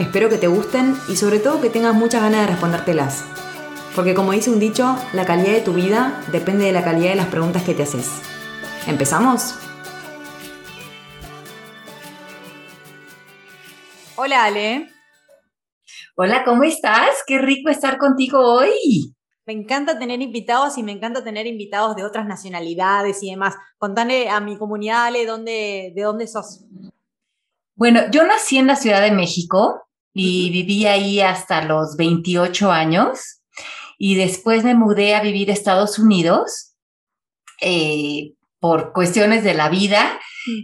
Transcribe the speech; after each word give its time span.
Espero 0.00 0.30
que 0.30 0.38
te 0.38 0.46
gusten 0.46 0.96
y 1.08 1.16
sobre 1.16 1.40
todo 1.40 1.60
que 1.60 1.68
tengas 1.68 1.94
muchas 1.94 2.22
ganas 2.22 2.40
de 2.40 2.46
respondértelas. 2.46 3.22
Porque 3.94 4.14
como 4.14 4.32
dice 4.32 4.48
un 4.48 4.58
dicho, 4.58 4.96
la 5.12 5.26
calidad 5.26 5.52
de 5.52 5.60
tu 5.60 5.74
vida 5.74 6.24
depende 6.32 6.64
de 6.64 6.72
la 6.72 6.82
calidad 6.82 7.10
de 7.10 7.16
las 7.16 7.26
preguntas 7.26 7.62
que 7.64 7.74
te 7.74 7.82
haces. 7.82 8.08
¿Empezamos? 8.86 9.56
Hola 14.16 14.46
Ale. 14.46 14.90
Hola, 16.16 16.44
¿cómo 16.44 16.62
estás? 16.62 17.22
Qué 17.26 17.36
rico 17.36 17.68
estar 17.68 17.98
contigo 17.98 18.38
hoy. 18.40 19.14
Me 19.44 19.52
encanta 19.52 19.98
tener 19.98 20.22
invitados 20.22 20.78
y 20.78 20.82
me 20.82 20.92
encanta 20.92 21.22
tener 21.22 21.46
invitados 21.46 21.94
de 21.94 22.04
otras 22.04 22.24
nacionalidades 22.24 23.22
y 23.22 23.32
demás. 23.32 23.54
Contale 23.76 24.30
a 24.30 24.40
mi 24.40 24.56
comunidad, 24.56 25.04
Ale, 25.04 25.26
¿dónde, 25.26 25.92
¿de 25.94 26.02
dónde 26.02 26.26
sos? 26.26 26.64
Bueno, 27.74 28.00
yo 28.10 28.24
nací 28.24 28.56
en 28.56 28.66
la 28.66 28.76
Ciudad 28.76 29.02
de 29.02 29.10
México, 29.10 29.89
y 30.12 30.50
viví 30.50 30.86
ahí 30.86 31.20
hasta 31.20 31.62
los 31.62 31.96
28 31.96 32.70
años 32.72 33.40
y 33.98 34.14
después 34.14 34.64
me 34.64 34.74
mudé 34.74 35.14
a 35.14 35.20
vivir 35.20 35.50
a 35.50 35.52
Estados 35.52 35.98
Unidos 35.98 36.74
eh, 37.60 38.32
por 38.58 38.92
cuestiones 38.92 39.44
de 39.44 39.54
la 39.54 39.68
vida. 39.68 40.18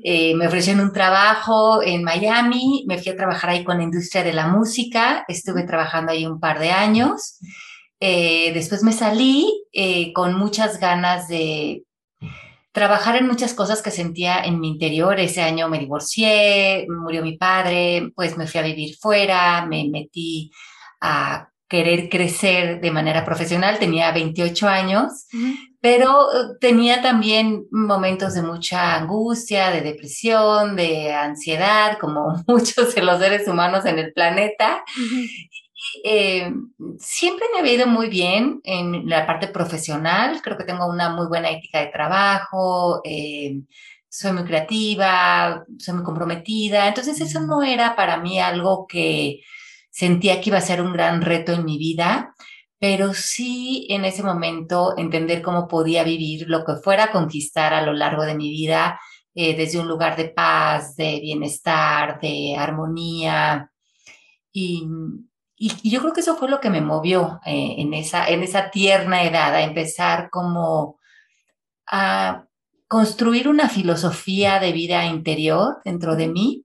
Eh, 0.05 0.35
me 0.35 0.47
ofrecieron 0.47 0.87
un 0.87 0.93
trabajo 0.93 1.83
en 1.83 2.03
Miami, 2.03 2.85
me 2.89 2.99
fui 2.99 3.13
a 3.13 3.17
trabajar 3.17 3.51
ahí 3.51 3.63
con 3.63 3.77
la 3.77 3.85
industria 3.85 4.25
de 4.25 4.33
la 4.33 4.49
música, 4.49 5.25
estuve 5.29 5.65
trabajando 5.65 6.13
ahí 6.13 6.25
un 6.25 6.41
par 6.41 6.59
de 6.59 6.71
años. 6.71 7.39
Eh, 8.01 8.53
después 8.55 8.83
me 8.83 8.93
salí 8.93 9.51
con 10.15 10.35
muchas 10.35 10.81
ganas 10.81 11.29
de 11.29 11.86
trabajar 12.77 13.17
en 13.17 13.27
muchas 13.27 13.55
cosas 13.55 13.81
que 13.81 13.91
sentía 13.91 14.45
en 14.45 14.61
mi 14.61 14.69
interior. 14.69 15.19
Ese 15.19 15.41
año 15.41 15.67
me 15.71 15.79
divorcié, 15.79 16.87
murió 16.91 17.23
mi 17.23 17.39
padre, 17.39 18.13
pues 18.15 18.37
me 18.37 18.47
fui 18.47 18.61
a 18.61 18.65
vivir 18.65 18.97
fuera, 19.01 19.65
me 19.65 19.89
metí 19.89 20.51
a 21.01 21.49
querer 21.67 22.11
crecer 22.11 22.83
de 22.83 22.91
manera 22.91 23.25
profesional, 23.25 23.79
tenía 23.79 24.13
28 24.13 24.69
años, 24.69 25.27
pero 25.81 26.31
eh, 26.31 26.57
tenía 26.61 27.01
también 27.01 27.65
momentos 27.71 28.35
de 28.35 28.43
mucha 28.43 28.95
angustia, 28.95 29.71
de 29.71 29.81
depresión, 29.81 30.77
de 30.77 31.15
ansiedad, 31.15 31.97
como 31.99 32.45
muchos 32.47 32.95
de 32.95 33.03
los 33.03 33.19
seres 33.19 33.49
humanos 33.49 33.87
en 33.87 33.99
el 33.99 34.13
planeta. 34.13 34.85
Eh, 36.05 36.53
siempre 36.99 37.47
me 37.53 37.69
ha 37.69 37.73
ido 37.73 37.87
muy 37.87 38.09
bien 38.09 38.61
en 38.65 39.09
la 39.09 39.27
parte 39.27 39.49
profesional, 39.49 40.41
creo 40.43 40.57
que 40.57 40.65
tengo 40.65 40.87
una 40.87 41.11
muy 41.11 41.27
buena 41.27 41.51
ética 41.51 41.81
de 41.81 41.89
trabajo, 41.89 43.01
eh, 43.05 43.61
soy 44.09 44.33
muy 44.33 44.45
creativa, 44.45 45.65
soy 45.79 45.95
muy 45.95 46.05
comprometida, 46.05 46.89
entonces 46.89 47.21
eso 47.21 47.41
no 47.41 47.63
era 47.63 47.97
para 47.97 48.19
mí 48.19 48.41
algo 48.41 48.87
que 48.87 49.41
sentía 49.91 50.41
que 50.41 50.51
iba 50.51 50.59
a 50.59 50.63
ser 50.63 50.81
un 50.83 50.93
gran 50.93 51.23
reto 51.23 51.53
en 51.53 51.65
mi 51.65 51.79
vida, 51.79 52.35
pero 52.79 53.15
sí 53.15 53.87
en 53.91 54.05
ese 54.05 54.23
momento 54.23 54.95
entender 54.99 55.43
cómo 55.43 55.69
podía 55.69 56.05
vivir 56.05 56.47
lo 56.49 56.65
que 56.65 56.77
fuera 56.77 57.05
a 57.05 57.13
conquistar 57.13 57.75
a 57.75 57.83
lo 57.83 57.93
largo 57.93 58.25
de 58.25 58.35
mi 58.35 58.51
vida, 58.51 59.01
eh, 59.35 59.55
desde 59.57 59.79
un 59.79 59.89
lugar 59.89 60.17
de 60.17 60.31
paz, 60.31 60.97
de 60.97 61.21
bienestar, 61.21 62.19
de 62.21 62.57
armonía. 62.57 63.71
Y, 64.53 64.89
y, 65.57 65.91
yo 65.91 66.01
creo 66.01 66.13
que 66.13 66.21
eso 66.21 66.37
fue 66.37 66.49
lo 66.49 66.61
que 66.61 66.71
me 66.71 66.81
movió 66.81 67.41
eh, 67.47 67.77
en, 67.79 67.95
esa, 67.95 68.29
en 68.29 68.43
esa 68.43 68.71
tierna 68.71 69.25
edad, 69.25 69.55
a 69.55 69.63
empezar 69.63 70.29
como 70.31 70.99
a 71.87 72.47
construir 72.89 73.49
una 73.49 73.69
filosofía 73.69 74.61
de 74.61 74.73
vida 74.73 75.07
interior 75.07 75.79
dentro 75.85 76.15
de 76.17 76.29
mí 76.29 76.65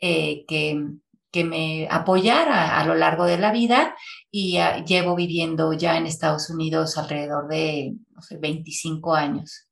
eh, 0.00 0.44
que, 0.48 0.82
que 1.30 1.44
me 1.44 1.86
apoyara 1.90 2.78
a, 2.78 2.84
lo 2.84 2.94
largo 2.94 3.24
de 3.24 3.38
la 3.38 3.52
vida 3.52 3.94
y 4.30 4.56
ah, 4.56 4.84
llevo 4.84 5.14
viviendo 5.14 5.72
ya 5.72 5.96
en 5.96 6.06
Estados 6.06 6.50
Unidos 6.50 6.98
alrededor 6.98 7.48
de, 7.48 7.94
no 8.14 8.22
sé, 8.22 8.38
25 8.38 9.14
años. 9.14 9.68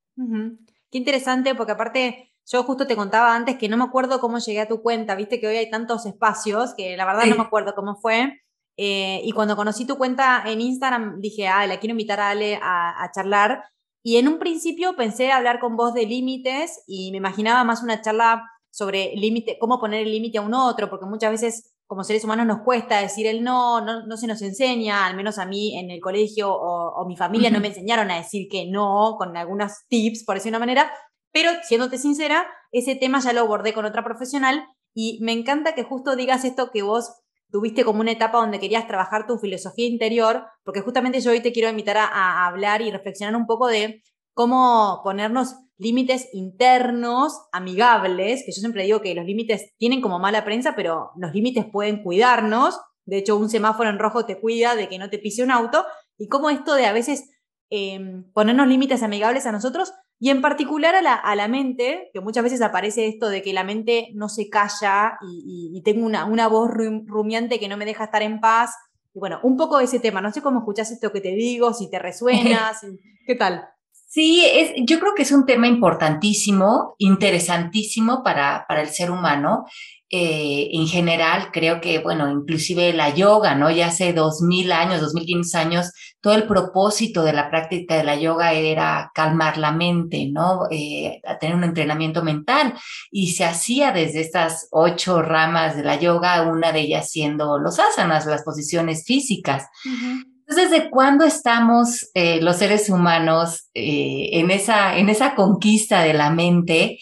Qué 0.90 0.98
interesante, 0.98 1.54
porque 1.54 1.72
aparte 1.72 2.32
yo 2.46 2.62
justo 2.62 2.86
te 2.86 2.96
contaba 2.96 3.34
antes 3.34 3.56
que 3.56 3.68
no 3.68 3.76
me 3.76 3.84
acuerdo 3.84 4.20
cómo 4.20 4.38
llegué 4.38 4.60
a 4.60 4.68
tu 4.68 4.82
cuenta, 4.82 5.14
viste 5.14 5.40
que 5.40 5.48
hoy 5.48 5.56
hay 5.56 5.70
tantos 5.70 6.06
espacios 6.06 6.74
que 6.74 6.96
la 6.96 7.04
verdad 7.04 7.26
no 7.26 7.36
me 7.36 7.42
acuerdo 7.42 7.74
cómo 7.74 7.96
fue. 7.96 8.40
Eh, 8.81 9.22
y 9.25 9.33
cuando 9.33 9.56
conocí 9.56 9.84
tu 9.87 9.99
cuenta 9.99 10.44
en 10.47 10.61
Instagram, 10.61 11.21
dije, 11.21 11.49
ah, 11.49 11.66
la 11.66 11.81
quiero 11.81 11.93
invitar 11.93 12.21
a 12.21 12.31
Ale 12.31 12.61
a, 12.62 13.11
charlar. 13.12 13.65
Y 14.05 14.16
en 14.16 14.28
un 14.28 14.39
principio 14.39 14.94
pensé 14.94 15.33
hablar 15.33 15.59
con 15.59 15.77
vos 15.77 15.93
de 15.94 16.06
límites 16.06 16.84
y 16.87 17.11
me 17.11 17.19
imaginaba 17.19 17.65
más 17.65 17.83
una 17.83 18.00
charla 18.00 18.44
sobre 18.71 19.12
límite, 19.16 19.59
cómo 19.59 19.81
poner 19.81 20.03
el 20.03 20.12
límite 20.12 20.39
a 20.39 20.43
un 20.43 20.55
otro, 20.55 20.89
porque 20.89 21.06
muchas 21.06 21.33
veces 21.33 21.75
como 21.89 22.05
seres 22.05 22.22
humanos 22.22 22.47
nos 22.47 22.61
cuesta 22.61 23.00
decir 23.00 23.27
el 23.27 23.43
no, 23.43 23.81
no, 23.81 24.16
se 24.16 24.28
nos 24.28 24.43
enseña, 24.43 25.06
al 25.06 25.16
menos 25.16 25.39
a 25.39 25.47
mí 25.47 25.77
en 25.77 25.91
el 25.91 26.00
colegio 26.00 26.53
o, 26.53 27.05
mi 27.09 27.16
familia 27.16 27.50
no 27.50 27.60
me 27.60 27.69
enseñaron 27.69 28.10
a 28.10 28.19
decir 28.19 28.47
que 28.49 28.66
no, 28.71 29.16
con 29.19 29.37
algunos 29.37 29.72
tips, 29.89 30.25
por 30.25 30.37
decir 30.37 30.50
una 30.50 30.59
manera, 30.60 30.93
pero 31.33 31.50
siéndote 31.62 31.99
sincera, 31.99 32.47
ese 32.71 32.95
tema 32.95 33.21
ya 33.21 33.33
lo 33.33 33.41
abordé 33.41 33.72
con 33.72 33.87
otra 33.87 34.05
profesional 34.05 34.66
y 34.95 35.19
me 35.22 35.33
encanta 35.33 35.75
que 35.75 35.83
justo 35.83 36.15
digas 36.15 36.45
esto 36.45 36.71
que 36.71 36.83
vos 36.83 37.10
tuviste 37.50 37.84
como 37.84 38.00
una 38.00 38.12
etapa 38.12 38.38
donde 38.38 38.60
querías 38.60 38.86
trabajar 38.86 39.26
tu 39.26 39.38
filosofía 39.38 39.86
interior, 39.86 40.44
porque 40.64 40.81
justamente 40.81 41.20
yo 41.20 41.31
hoy 41.31 41.41
te 41.41 41.53
quiero 41.53 41.69
invitar 41.69 41.97
a, 41.97 42.47
hablar 42.47 42.82
y 42.82 42.91
reflexionar 42.91 43.36
un 43.36 43.47
poco 43.47 43.66
de 43.69 44.03
cómo 44.34 45.00
ponernos 45.03 45.54
límites 45.78 46.28
internos 46.32 47.48
amigables, 47.53 48.42
que 48.44 48.53
yo 48.53 48.60
siempre 48.60 48.84
digo 48.84 49.00
que 49.00 49.14
los 49.14 49.25
límites 49.25 49.75
tienen 49.78 50.00
como 50.00 50.19
mala 50.19 50.44
prensa, 50.44 50.75
pero 50.76 51.10
los 51.16 51.32
límites 51.32 51.66
pueden 51.70 52.03
cuidarnos. 52.03 52.81
De 53.04 53.19
hecho, 53.19 53.36
un 53.36 53.48
semáforo 53.48 53.88
en 53.88 53.98
rojo 53.98 54.26
te 54.26 54.41
cuida 54.41 54.75
de 54.75 54.88
que 54.88 54.98
no 54.98 55.09
te 55.09 55.19
pise 55.19 55.42
un 55.42 55.50
auto. 55.50 55.84
Y 56.19 56.28
cómo 56.28 56.50
esto 56.50 56.75
de 56.75 56.86
a 56.86 56.92
veces 56.92 57.30
em, 57.70 58.30
ponernos 58.32 58.66
límites 58.66 59.03
amigables 59.03 59.47
a 59.47 59.53
nosotros 59.53 59.92
y 60.20 60.30
en 60.30 60.40
particular 60.40 60.96
a 60.96 61.02
la, 61.02 61.14
a 61.14 61.36
la, 61.36 61.46
mente, 61.46 62.10
que 62.12 62.20
muchas 62.20 62.42
veces 62.42 62.60
aparece 62.60 63.06
esto 63.06 63.28
de 63.28 63.40
que 63.40 63.52
la 63.52 63.62
mente 63.62 64.08
no 64.14 64.28
se 64.28 64.48
calla 64.48 65.16
y, 65.22 65.80
tengo 65.84 66.04
una, 66.04 66.24
una, 66.24 66.48
voz 66.48 66.70
rumiante 66.70 67.60
que 67.60 67.68
no 67.68 67.76
me 67.76 67.84
deja 67.84 68.04
estar 68.04 68.22
en 68.22 68.40
paz. 68.40 68.74
Y 69.14 69.20
bueno, 69.20 69.38
un 69.44 69.56
poco 69.56 69.78
ese 69.78 70.00
tema. 70.00 70.20
No 70.20 70.32
sé 70.32 70.42
cómo 70.42 70.58
escuchas 70.60 70.90
esto 70.90 71.12
que 71.12 71.20
te 71.20 71.34
digo, 71.34 71.72
si 71.72 71.88
te 71.88 72.00
resuena, 72.00 72.72
¿qué 73.26 73.36
tal? 73.36 73.68
Sí, 73.92 74.42
es, 74.44 74.72
yo 74.86 74.98
creo 74.98 75.14
que 75.14 75.22
es 75.22 75.30
un 75.30 75.46
tema 75.46 75.68
importantísimo, 75.68 76.94
interesantísimo 76.98 78.22
para, 78.24 78.64
para 78.66 78.80
el 78.80 78.88
ser 78.88 79.12
humano. 79.12 79.66
Eh, 80.10 80.70
en 80.72 80.86
general, 80.86 81.50
creo 81.52 81.82
que, 81.82 81.98
bueno, 81.98 82.30
inclusive 82.30 82.94
la 82.94 83.14
yoga, 83.14 83.54
¿no? 83.54 83.70
Ya 83.70 83.88
hace 83.88 84.14
dos 84.14 84.41
mil 84.41 84.72
años, 84.72 85.02
dos 85.02 85.12
mil 85.12 85.26
quince 85.26 85.58
años, 85.58 85.92
todo 86.22 86.32
el 86.32 86.46
propósito 86.46 87.22
de 87.24 87.34
la 87.34 87.50
práctica 87.50 87.94
de 87.94 88.04
la 88.04 88.16
yoga 88.16 88.54
era 88.54 89.12
calmar 89.14 89.58
la 89.58 89.70
mente, 89.70 90.30
¿no? 90.32 90.62
Eh, 90.70 91.20
tener 91.38 91.54
un 91.54 91.64
entrenamiento 91.64 92.22
mental. 92.24 92.72
Y 93.10 93.32
se 93.32 93.44
hacía 93.44 93.92
desde 93.92 94.22
estas 94.22 94.68
ocho 94.70 95.20
ramas 95.20 95.76
de 95.76 95.84
la 95.84 96.00
yoga, 96.00 96.41
una 96.48 96.72
de 96.72 96.80
ellas 96.80 97.10
siendo 97.10 97.58
los 97.58 97.78
asanas, 97.78 98.24
las 98.24 98.44
posiciones 98.44 99.04
físicas. 99.04 99.66
Entonces, 99.84 100.71
¿desde 100.71 100.88
cuándo 100.88 101.27
estamos 101.27 102.09
eh, 102.15 102.41
los 102.41 102.56
seres 102.56 102.88
humanos 102.88 103.68
en, 103.74 104.50
esa, 104.50 104.97
en 104.97 105.10
esa 105.10 105.34
conquista 105.34 106.00
de 106.00 106.15
la 106.15 106.30
mente? 106.30 106.98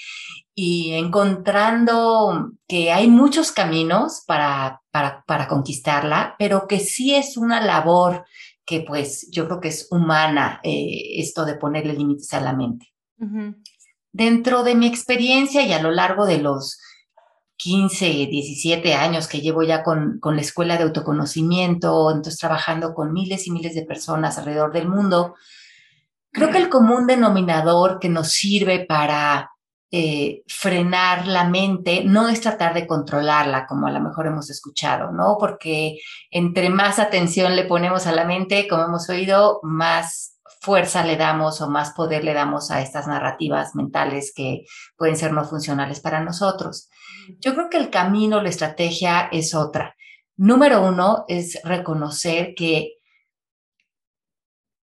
Y 0.59 0.95
encontrando 0.95 2.53
que 2.67 2.91
hay 2.91 3.09
muchos 3.09 3.53
caminos 3.53 4.25
para, 4.27 4.81
para, 4.91 5.49
conquistarla, 5.49 6.35
pero 6.39 6.67
que 6.67 6.81
sí 6.81 7.15
es 7.15 7.37
una 7.37 7.61
labor 7.61 8.25
que 8.65 8.81
pues 8.81 9.29
yo 9.31 9.45
creo 9.45 9.61
que 9.61 9.69
es 9.69 9.87
humana 9.91 10.61
eh, 10.65 11.21
esto 11.21 11.45
de 11.45 11.57
ponerle 11.57 11.93
límites 11.93 12.33
a 12.33 12.41
la 12.41 12.55
mente. 12.55 12.87
Dentro 14.13 14.63
de 14.63 14.75
mi 14.75 14.87
experiencia 14.87 15.61
y 15.61 15.75
a 15.75 15.83
lo 15.83 15.91
largo 15.91 16.25
de 16.25 16.39
los 16.39 16.81
15, 17.57 18.07
17 18.07 18.95
años 18.95 19.29
que 19.29 19.43
llevo 19.43 19.63
ya 19.63 19.83
con, 19.83 20.19
con 20.21 20.37
la 20.37 20.43
escuela 20.43 20.79
de 20.79 20.85
autoconocimiento, 20.85 22.11
entonces 22.11 22.39
trabajando 22.39 22.95
con 22.95 23.13
miles 23.13 23.47
y 23.47 23.51
miles 23.51 23.75
de 23.75 23.85
personas 23.85 24.39
alrededor 24.39 24.73
del 24.73 24.89
mundo, 24.89 25.35
creo 26.33 26.51
que 26.51 26.59
el 26.59 26.71
común 26.71 27.07
denominador 27.07 27.99
que 27.99 28.09
nos 28.09 28.33
sirve 28.33 28.87
para 28.87 29.51
eh, 29.93 30.43
frenar 30.49 31.29
la 31.29 31.45
mente 31.45 32.03
no 32.05 32.29
es 32.29 32.41
tratar 32.41 32.75
de 32.75 32.87
controlarla, 32.87 33.67
como 33.67 33.87
a 33.87 33.93
lo 33.93 34.01
mejor 34.01 34.27
hemos 34.27 34.51
escuchado, 34.51 35.13
¿no? 35.13 35.37
Porque 35.39 35.99
entre 36.31 36.71
más 36.71 36.99
atención 36.99 37.55
le 37.55 37.65
ponemos 37.65 38.07
a 38.07 38.13
la 38.13 38.25
mente, 38.25 38.67
como 38.69 38.85
hemos 38.85 39.09
oído, 39.09 39.61
más 39.63 40.37
fuerza 40.61 41.05
le 41.05 41.17
damos 41.17 41.61
o 41.61 41.71
más 41.71 41.93
poder 41.93 42.25
le 42.25 42.35
damos 42.35 42.73
a 42.73 42.83
estas 42.83 43.07
narrativas 43.07 43.77
mentales 43.77 44.33
que 44.35 44.65
pueden 44.97 45.17
ser 45.17 45.33
no 45.33 45.45
funcionales 45.45 46.01
para 46.01 46.21
nosotros. 46.21 46.91
Yo 47.39 47.55
creo 47.55 47.71
que 47.71 47.77
el 47.77 47.91
camino, 47.91 48.43
la 48.43 48.49
estrategia 48.49 49.29
es 49.31 49.55
otra. 49.55 49.95
Número 50.37 50.83
uno 50.83 51.25
es 51.29 51.61
reconocer 51.63 52.55
que 52.57 52.95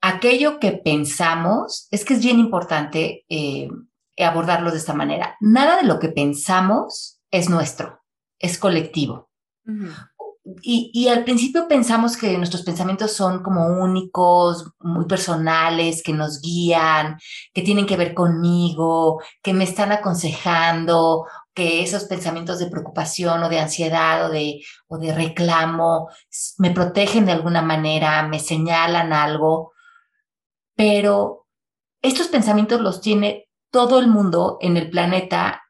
aquello 0.00 0.60
que 0.60 0.72
pensamos, 0.72 1.88
es 1.90 2.04
que 2.04 2.14
es 2.14 2.22
bien 2.22 2.38
importante 2.38 3.24
eh, 3.28 3.68
abordarlo 4.24 4.70
de 4.70 4.78
esta 4.78 4.94
manera. 4.94 5.36
Nada 5.40 5.76
de 5.76 5.84
lo 5.84 5.98
que 5.98 6.08
pensamos 6.08 7.20
es 7.30 7.48
nuestro, 7.48 8.00
es 8.38 8.58
colectivo. 8.58 9.30
y, 10.62 11.08
al 11.08 11.22
principio 11.24 11.68
pensamos 11.68 12.16
que 12.16 12.36
nuestros 12.36 12.62
pensamientos 12.62 13.12
son 13.12 13.42
como 13.42 13.66
únicos, 13.66 14.72
muy 14.80 15.06
personales, 15.06 16.02
que 16.02 16.12
nos 16.12 16.40
guían, 16.40 17.18
que 17.54 17.62
tienen 17.62 17.86
que 17.86 17.96
ver 17.96 18.12
conmigo, 18.12 19.22
que 19.42 19.54
me 19.54 19.64
están 19.64 19.92
aconsejando, 19.92 21.26
que 21.54 21.82
esos 21.82 22.04
pensamientos 22.04 22.58
de 22.58 22.66
preocupación 22.66 23.42
o 23.42 23.48
de 23.48 23.60
ansiedad 23.60 24.26
o 24.26 24.30
de, 24.30 24.62
o 24.88 24.98
de 24.98 25.14
reclamo 25.14 26.08
me 26.58 26.70
protegen 26.70 27.26
de 27.26 27.32
alguna 27.32 27.62
manera, 27.62 28.26
me 28.26 28.40
señalan 28.40 29.12
algo, 29.12 29.72
pero 30.74 31.46
estos 32.00 32.28
pensamientos 32.28 32.80
los 32.80 33.00
tiene 33.00 33.48
todo 33.72 33.98
el 33.98 34.06
mundo 34.06 34.58
en 34.60 34.76
el 34.76 34.90
planeta 34.90 35.62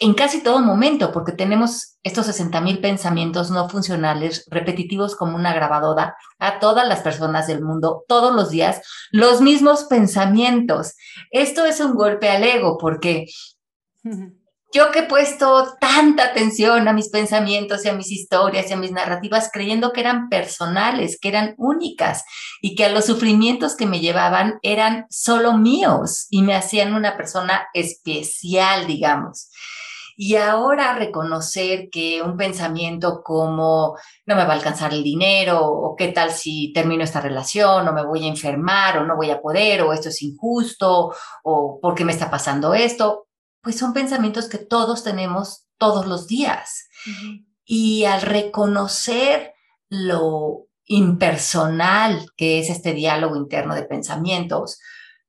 en 0.00 0.14
casi 0.14 0.42
todo 0.42 0.60
momento, 0.60 1.12
porque 1.12 1.32
tenemos 1.32 1.98
estos 2.02 2.26
60 2.26 2.60
mil 2.60 2.80
pensamientos 2.80 3.50
no 3.50 3.68
funcionales, 3.68 4.44
repetitivos 4.50 5.14
como 5.14 5.36
una 5.36 5.54
grabadora, 5.54 6.16
a 6.38 6.58
todas 6.58 6.88
las 6.88 7.00
personas 7.00 7.46
del 7.46 7.62
mundo, 7.62 8.04
todos 8.08 8.34
los 8.34 8.50
días, 8.50 8.82
los 9.12 9.40
mismos 9.40 9.84
pensamientos. 9.84 10.94
Esto 11.30 11.64
es 11.64 11.80
un 11.80 11.94
golpe 11.94 12.28
al 12.28 12.42
ego, 12.42 12.78
porque 12.78 13.26
yo 14.76 14.90
que 14.92 15.00
he 15.00 15.02
puesto 15.04 15.74
tanta 15.80 16.24
atención 16.24 16.86
a 16.86 16.92
mis 16.92 17.08
pensamientos 17.08 17.84
y 17.84 17.88
a 17.88 17.94
mis 17.94 18.12
historias 18.12 18.68
y 18.68 18.74
a 18.74 18.76
mis 18.76 18.92
narrativas, 18.92 19.50
creyendo 19.50 19.92
que 19.92 20.00
eran 20.00 20.28
personales, 20.28 21.18
que 21.18 21.28
eran 21.28 21.54
únicas 21.56 22.24
y 22.60 22.74
que 22.74 22.84
a 22.84 22.90
los 22.90 23.06
sufrimientos 23.06 23.74
que 23.74 23.86
me 23.86 24.00
llevaban 24.00 24.58
eran 24.62 25.06
solo 25.08 25.54
míos 25.54 26.26
y 26.28 26.42
me 26.42 26.54
hacían 26.54 26.94
una 26.94 27.16
persona 27.16 27.68
especial, 27.72 28.86
digamos. 28.86 29.50
Y 30.18 30.36
ahora 30.36 30.94
reconocer 30.94 31.88
que 31.90 32.22
un 32.22 32.36
pensamiento 32.36 33.22
como 33.22 33.96
no 34.24 34.36
me 34.36 34.44
va 34.44 34.52
a 34.52 34.56
alcanzar 34.56 34.92
el 34.92 35.02
dinero, 35.02 35.60
o 35.62 35.94
qué 35.96 36.08
tal 36.08 36.32
si 36.32 36.72
termino 36.72 37.04
esta 37.04 37.20
relación, 37.20 37.86
o 37.86 37.92
me 37.92 38.04
voy 38.04 38.24
a 38.24 38.28
enfermar, 38.28 38.98
o 38.98 39.04
no 39.04 39.16
voy 39.16 39.30
a 39.30 39.40
poder, 39.40 39.82
o 39.82 39.92
esto 39.92 40.08
es 40.08 40.22
injusto, 40.22 41.14
o 41.42 41.78
por 41.80 41.94
qué 41.94 42.04
me 42.04 42.12
está 42.12 42.30
pasando 42.30 42.72
esto, 42.72 43.25
pues 43.66 43.80
son 43.80 43.92
pensamientos 43.92 44.48
que 44.48 44.58
todos 44.58 45.02
tenemos 45.02 45.66
todos 45.76 46.06
los 46.06 46.28
días. 46.28 46.88
Y 47.64 48.04
al 48.04 48.22
reconocer 48.22 49.54
lo 49.88 50.68
impersonal 50.84 52.30
que 52.36 52.60
es 52.60 52.70
este 52.70 52.92
diálogo 52.92 53.34
interno 53.34 53.74
de 53.74 53.82
pensamientos, 53.82 54.78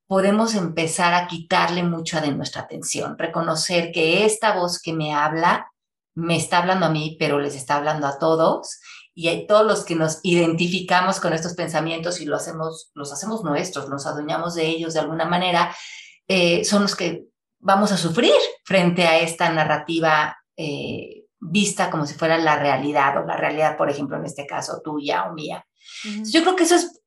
podemos 0.06 0.54
empezar 0.54 1.16
a 1.16 1.26
quitarle 1.26 1.82
mucha 1.82 2.22
de 2.22 2.32
nuestra 2.32 2.62
atención, 2.62 3.18
reconocer 3.18 3.92
que 3.92 4.24
esta 4.24 4.56
voz 4.56 4.80
que 4.80 4.94
me 4.94 5.16
habla 5.16 5.72
me 6.14 6.38
está 6.38 6.60
hablando 6.60 6.86
a 6.86 6.92
mí, 6.92 7.18
pero 7.20 7.40
les 7.40 7.56
está 7.56 7.78
hablando 7.78 8.06
a 8.06 8.20
todos 8.20 8.80
y 9.16 9.30
hay 9.30 9.48
todos 9.48 9.66
los 9.66 9.84
que 9.84 9.96
nos 9.96 10.20
identificamos 10.22 11.20
con 11.20 11.34
estos 11.34 11.56
pensamientos 11.56 12.22
y 12.22 12.26
lo 12.26 12.36
hacemos, 12.36 12.92
los 12.94 13.12
hacemos 13.12 13.44
nuestros, 13.44 13.90
nos 13.90 14.06
adueñamos 14.06 14.54
de 14.54 14.68
ellos 14.68 14.94
de 14.94 15.00
alguna 15.00 15.26
manera, 15.26 15.76
eh, 16.28 16.64
son 16.66 16.84
los 16.84 16.96
que 16.96 17.26
vamos 17.60 17.92
a 17.92 17.98
sufrir 17.98 18.34
frente 18.64 19.06
a 19.06 19.20
esta 19.20 19.50
narrativa 19.50 20.38
eh, 20.56 21.26
vista 21.40 21.90
como 21.90 22.06
si 22.06 22.16
fuera 22.16 22.38
la 22.38 22.58
realidad 22.58 23.18
o 23.18 23.26
la 23.26 23.38
realidad, 23.38 23.78
por 23.78 23.90
ejemplo, 23.90 24.18
en 24.18 24.26
este 24.26 24.46
caso 24.46 24.82
tuya 24.84 25.26
o 25.26 25.34
mía. 25.34 25.66
Yo 26.26 26.42
creo 26.42 26.56
que 26.56 26.64
eso 26.64 26.76
es 26.76 27.02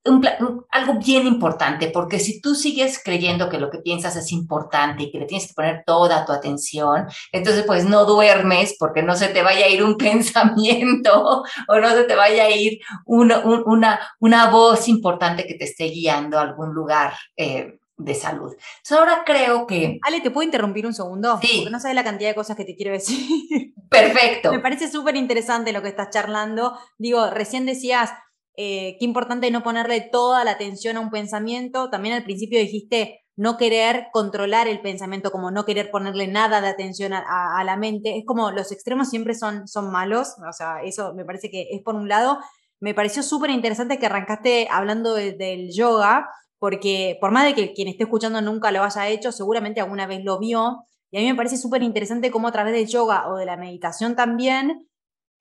algo 0.71 0.99
bien 0.99 1.27
importante, 1.27 1.89
porque 1.89 2.19
si 2.19 2.41
tú 2.41 2.55
sigues 2.55 2.99
creyendo 3.03 3.47
que 3.47 3.59
lo 3.59 3.69
que 3.69 3.77
piensas 3.77 4.15
es 4.15 4.31
importante 4.31 5.03
y 5.03 5.11
que 5.11 5.19
le 5.19 5.27
tienes 5.27 5.47
que 5.47 5.53
poner 5.53 5.83
toda 5.85 6.25
tu 6.25 6.31
atención, 6.31 7.07
entonces 7.31 7.63
pues 7.65 7.85
no 7.85 8.05
duermes 8.05 8.75
porque 8.79 9.03
no 9.03 9.15
se 9.15 9.27
te 9.29 9.43
vaya 9.43 9.65
a 9.65 9.69
ir 9.69 9.83
un 9.83 9.97
pensamiento 9.97 11.43
o 11.67 11.79
no 11.79 11.89
se 11.91 12.03
te 12.03 12.15
vaya 12.15 12.45
a 12.45 12.49
ir 12.49 12.79
una, 13.05 13.39
una, 13.45 13.99
una 14.19 14.49
voz 14.49 14.87
importante 14.87 15.45
que 15.45 15.55
te 15.55 15.65
esté 15.65 15.85
guiando 15.85 16.39
a 16.39 16.41
algún 16.41 16.73
lugar. 16.73 17.13
Eh, 17.37 17.77
de 18.03 18.15
salud. 18.15 18.53
Entonces 18.53 18.97
ahora 18.97 19.23
creo 19.25 19.67
que... 19.67 19.99
Ale, 20.03 20.21
¿te 20.21 20.31
puedo 20.31 20.45
interrumpir 20.45 20.85
un 20.85 20.93
segundo? 20.93 21.39
Sí. 21.41 21.57
Porque 21.57 21.71
no 21.71 21.79
sabes 21.79 21.95
la 21.95 22.03
cantidad 22.03 22.29
de 22.29 22.35
cosas 22.35 22.57
que 22.57 22.65
te 22.65 22.75
quiero 22.75 22.91
decir. 22.91 23.73
Perfecto. 23.89 24.51
Me 24.51 24.59
parece 24.59 24.89
súper 24.89 25.15
interesante 25.15 25.73
lo 25.73 25.81
que 25.81 25.89
estás 25.89 26.09
charlando. 26.09 26.77
Digo, 26.97 27.29
recién 27.29 27.65
decías, 27.65 28.11
eh, 28.57 28.97
qué 28.99 29.05
importante 29.05 29.49
no 29.51 29.63
ponerle 29.63 30.01
toda 30.01 30.43
la 30.43 30.51
atención 30.51 30.97
a 30.97 30.99
un 30.99 31.09
pensamiento. 31.09 31.89
También 31.89 32.15
al 32.15 32.23
principio 32.23 32.59
dijiste 32.59 33.21
no 33.35 33.57
querer 33.57 34.07
controlar 34.11 34.67
el 34.67 34.81
pensamiento, 34.81 35.31
como 35.31 35.51
no 35.51 35.65
querer 35.65 35.89
ponerle 35.89 36.27
nada 36.27 36.61
de 36.61 36.67
atención 36.67 37.13
a, 37.13 37.63
la 37.63 37.77
mente. 37.77 38.17
Es 38.17 38.23
como 38.25 38.51
los 38.51 38.71
extremos 38.71 39.09
siempre 39.09 39.33
son, 39.33 39.67
son 39.67 39.91
malos. 39.91 40.35
O 40.47 40.53
sea, 40.53 40.83
eso 40.83 41.13
me 41.13 41.25
parece 41.25 41.49
que 41.49 41.67
es 41.71 41.81
por 41.81 41.95
un 41.95 42.07
lado. 42.07 42.39
Me 42.79 42.93
pareció 42.93 43.23
súper 43.23 43.49
interesante 43.49 43.99
que 43.99 44.05
arrancaste 44.05 44.67
hablando 44.69 45.13
del 45.13 45.71
yoga 45.73 46.27
porque 46.61 47.17
por 47.19 47.31
más 47.31 47.43
de 47.43 47.55
que 47.55 47.73
quien 47.73 47.87
esté 47.87 48.03
escuchando 48.03 48.39
nunca 48.39 48.71
lo 48.71 48.83
haya 48.83 49.07
hecho, 49.07 49.31
seguramente 49.31 49.81
alguna 49.81 50.05
vez 50.05 50.23
lo 50.23 50.37
vio. 50.37 50.85
Y 51.09 51.17
a 51.17 51.21
mí 51.21 51.27
me 51.27 51.33
parece 51.33 51.57
súper 51.57 51.81
interesante 51.81 52.29
cómo 52.29 52.49
a 52.49 52.51
través 52.51 52.71
del 52.71 52.85
yoga 52.85 53.27
o 53.29 53.35
de 53.35 53.47
la 53.47 53.57
meditación 53.57 54.15
también 54.15 54.87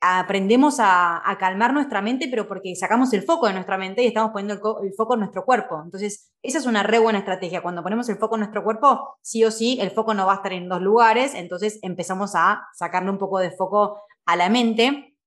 aprendemos 0.01 0.77
a, 0.79 1.23
calmar 1.39 1.75
nuestra 1.75 2.01
mente, 2.01 2.27
pero 2.31 2.49
porque 2.49 2.75
sacamos 2.75 3.13
el 3.13 3.23
foco 3.23 3.49
de 3.49 3.53
nuestra 3.53 3.77
mente 3.77 4.03
y 4.03 4.07
estamos 4.07 4.31
poniendo 4.31 4.55
el, 4.83 4.95
foco 4.95 5.13
en 5.13 5.21
nuestro 5.21 5.45
cuerpo. 5.45 5.83
Entonces, 5.85 6.33
esa 6.43 6.57
es 6.57 6.65
una 6.65 6.85
re 6.85 6.99
buena 6.99 7.19
estrategia. 7.19 7.61
Cuando 7.61 7.83
ponemos 7.83 8.09
el 8.09 8.17
foco 8.17 8.37
en 8.37 8.41
nuestro 8.41 8.65
cuerpo, 8.65 9.19
sí 9.21 9.45
o 9.45 9.51
sí, 9.51 9.77
el 9.79 9.91
foco 9.91 10.15
no 10.15 10.25
va 10.25 10.33
a 10.33 10.37
estar 10.37 10.55
en 10.55 10.71
dos 10.71 10.81
lugares, 10.81 11.35
entonces 11.35 11.81
empezamos 11.83 12.35
a 12.35 12.63
sacarle 12.73 13.11
un 13.11 13.19
poco 13.19 13.41
de 13.41 13.51
foco 13.51 14.01
a 14.25 14.37
la 14.37 14.49
mente. 14.49 15.19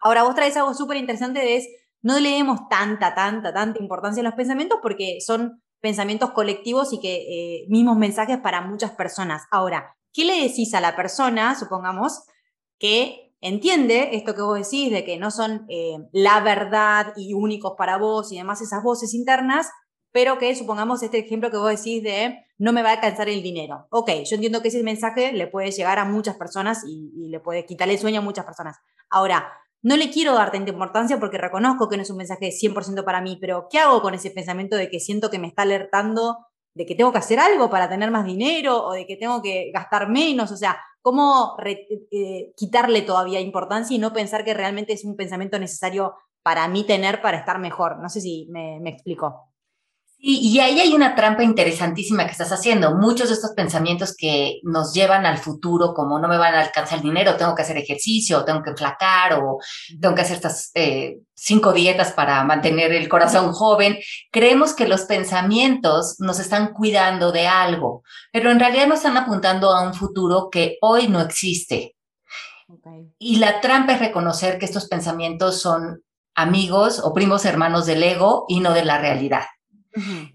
Ahora, 0.00 0.24
vos 0.24 0.34
traes 0.34 0.56
algo 0.56 0.74
súper 0.74 0.96
interesante, 0.96 1.56
es 1.56 1.68
no 2.06 2.20
le 2.20 2.30
demos 2.30 2.68
tanta, 2.70 3.16
tanta, 3.16 3.52
tanta 3.52 3.82
importancia 3.82 4.20
a 4.20 4.24
los 4.24 4.34
pensamientos 4.34 4.78
porque 4.80 5.18
son 5.20 5.60
pensamientos 5.80 6.30
colectivos 6.30 6.92
y 6.92 7.00
que 7.00 7.16
eh, 7.16 7.66
mismos 7.68 7.96
mensajes 7.96 8.38
para 8.38 8.60
muchas 8.60 8.92
personas. 8.92 9.42
Ahora, 9.50 9.96
¿qué 10.12 10.24
le 10.24 10.40
decís 10.40 10.72
a 10.74 10.80
la 10.80 10.94
persona, 10.94 11.58
supongamos, 11.58 12.22
que 12.78 13.34
entiende 13.40 14.10
esto 14.12 14.36
que 14.36 14.42
vos 14.42 14.56
decís, 14.56 14.92
de 14.92 15.04
que 15.04 15.16
no 15.16 15.32
son 15.32 15.66
eh, 15.68 15.96
la 16.12 16.38
verdad 16.42 17.12
y 17.16 17.34
únicos 17.34 17.72
para 17.76 17.98
vos 17.98 18.30
y 18.30 18.36
demás 18.36 18.60
esas 18.60 18.84
voces 18.84 19.12
internas, 19.12 19.68
pero 20.12 20.38
que 20.38 20.54
supongamos 20.54 21.02
este 21.02 21.18
ejemplo 21.18 21.50
que 21.50 21.56
vos 21.56 21.70
decís 21.70 22.04
de 22.04 22.38
no 22.56 22.72
me 22.72 22.84
va 22.84 22.90
a 22.90 22.92
alcanzar 22.92 23.28
el 23.28 23.42
dinero. 23.42 23.88
Ok, 23.90 24.10
yo 24.30 24.36
entiendo 24.36 24.62
que 24.62 24.68
ese 24.68 24.84
mensaje 24.84 25.32
le 25.32 25.48
puede 25.48 25.72
llegar 25.72 25.98
a 25.98 26.04
muchas 26.04 26.36
personas 26.36 26.84
y, 26.86 27.28
le 27.30 27.40
puede 27.40 27.66
quitarle 27.66 27.94
el 27.94 28.00
sueño 28.00 28.20
a 28.20 28.24
muchas 28.24 28.44
personas. 28.44 28.76
Ahora, 29.10 29.52
no 29.86 29.96
le 29.96 30.10
quiero 30.10 30.34
dar 30.34 30.50
tanta 30.50 30.72
importancia 30.72 31.20
porque 31.20 31.38
reconozco 31.38 31.88
que 31.88 31.96
no 31.96 32.02
es 32.02 32.10
un 32.10 32.16
mensaje 32.16 32.50
100% 32.50 33.04
para 33.04 33.20
mí, 33.20 33.38
pero 33.40 33.68
¿qué 33.70 33.78
hago 33.78 34.02
con 34.02 34.14
ese 34.14 34.32
pensamiento 34.32 34.74
de 34.74 34.90
que 34.90 34.98
siento 34.98 35.30
que 35.30 35.38
me 35.38 35.46
está 35.46 35.62
alertando 35.62 36.38
de 36.74 36.86
que 36.86 36.96
tengo 36.96 37.12
que 37.12 37.18
hacer 37.18 37.38
algo 37.38 37.70
para 37.70 37.88
tener 37.88 38.10
más 38.10 38.26
dinero 38.26 38.84
o 38.84 38.90
de 38.94 39.06
que 39.06 39.16
tengo 39.16 39.40
que 39.40 39.70
gastar 39.72 40.08
menos? 40.08 40.50
O 40.50 40.56
sea, 40.56 40.76
¿cómo 41.00 41.56
eh, 41.64 42.52
quitarle 42.56 43.02
todavía 43.02 43.38
importancia 43.38 43.94
y 43.94 44.00
no 44.00 44.12
pensar 44.12 44.44
que 44.44 44.54
realmente 44.54 44.92
es 44.92 45.04
un 45.04 45.14
pensamiento 45.14 45.56
necesario 45.56 46.16
para 46.42 46.66
mí 46.66 46.82
tener 46.82 47.22
para 47.22 47.38
estar 47.38 47.60
mejor? 47.60 48.00
No 48.00 48.08
sé 48.08 48.20
si 48.20 48.48
me, 48.50 48.80
me 48.80 48.90
explico. 48.90 49.45
Y, 50.28 50.58
ahí 50.58 50.80
hay 50.80 50.92
una 50.92 51.14
trampa 51.14 51.44
interesantísima 51.44 52.24
que 52.24 52.32
estás 52.32 52.50
haciendo. 52.50 52.96
Muchos 52.96 53.28
de 53.28 53.34
estos 53.34 53.52
pensamientos 53.52 54.12
que 54.12 54.58
nos 54.64 54.92
llevan 54.92 55.24
al 55.24 55.38
futuro, 55.38 55.94
como 55.94 56.18
no 56.18 56.26
me 56.26 56.36
van 56.36 56.52
a 56.56 56.62
alcanzar 56.62 56.98
el 56.98 57.04
dinero, 57.04 57.36
tengo 57.36 57.54
que 57.54 57.62
hacer 57.62 57.76
ejercicio, 57.76 58.44
tengo 58.44 58.60
que 58.60 58.74
flacar 58.74 59.34
o 59.34 59.58
tengo 60.00 60.16
que 60.16 60.22
hacer 60.22 60.34
estas 60.34 60.72
eh, 60.74 61.18
cinco 61.32 61.72
dietas 61.72 62.10
para 62.10 62.42
mantener 62.42 62.90
el 62.90 63.08
corazón 63.08 63.52
joven, 63.52 63.98
creemos 64.32 64.74
que 64.74 64.88
los 64.88 65.02
pensamientos 65.02 66.16
nos 66.18 66.40
están 66.40 66.72
cuidando 66.72 67.30
de 67.30 67.46
algo, 67.46 68.02
pero 68.32 68.50
en 68.50 68.58
realidad 68.58 68.88
nos 68.88 68.98
están 68.98 69.16
apuntando 69.16 69.70
a 69.70 69.86
un 69.86 69.94
futuro 69.94 70.48
que 70.50 70.76
hoy 70.80 71.06
no 71.06 71.20
existe. 71.20 71.94
Y 73.20 73.36
la 73.36 73.60
trampa 73.60 73.92
es 73.92 74.00
reconocer 74.00 74.58
que 74.58 74.64
estos 74.64 74.88
pensamientos 74.88 75.60
son 75.60 76.02
amigos 76.34 77.00
o 77.04 77.14
primos 77.14 77.44
hermanos 77.44 77.86
del 77.86 78.02
ego 78.02 78.44
y 78.48 78.58
no 78.58 78.72
de 78.72 78.84
la 78.84 78.98
realidad 78.98 79.44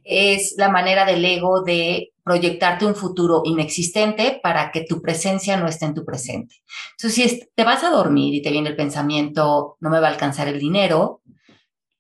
es 0.04 0.56
la 0.58 0.70
manera 0.70 1.06
del 1.06 1.24
ego 1.24 1.64
de 1.64 2.14
proyectarte 2.24 2.86
un 2.86 2.96
futuro 2.96 3.42
inexistente 3.46 4.40
para 4.42 4.72
que 4.72 4.86
tu 4.86 5.02
presencia 5.02 5.58
no 5.58 5.68
esté 5.68 5.86
en 5.86 5.94
tu 5.94 6.06
presente. 6.06 6.56
Entonces, 6.92 7.32
si 7.32 7.50
te 7.56 7.64
vas 7.64 7.84
a 7.84 7.90
dormir 7.90 8.34
y 8.34 8.42
te 8.42 8.52
viene 8.52 8.70
el 8.70 8.76
pensamiento, 8.76 9.78
no 9.80 9.90
me 9.90 10.00
va 10.00 10.08
a 10.08 10.12
alcanzar 10.12 10.48
el 10.48 10.60
dinero, 10.60 11.22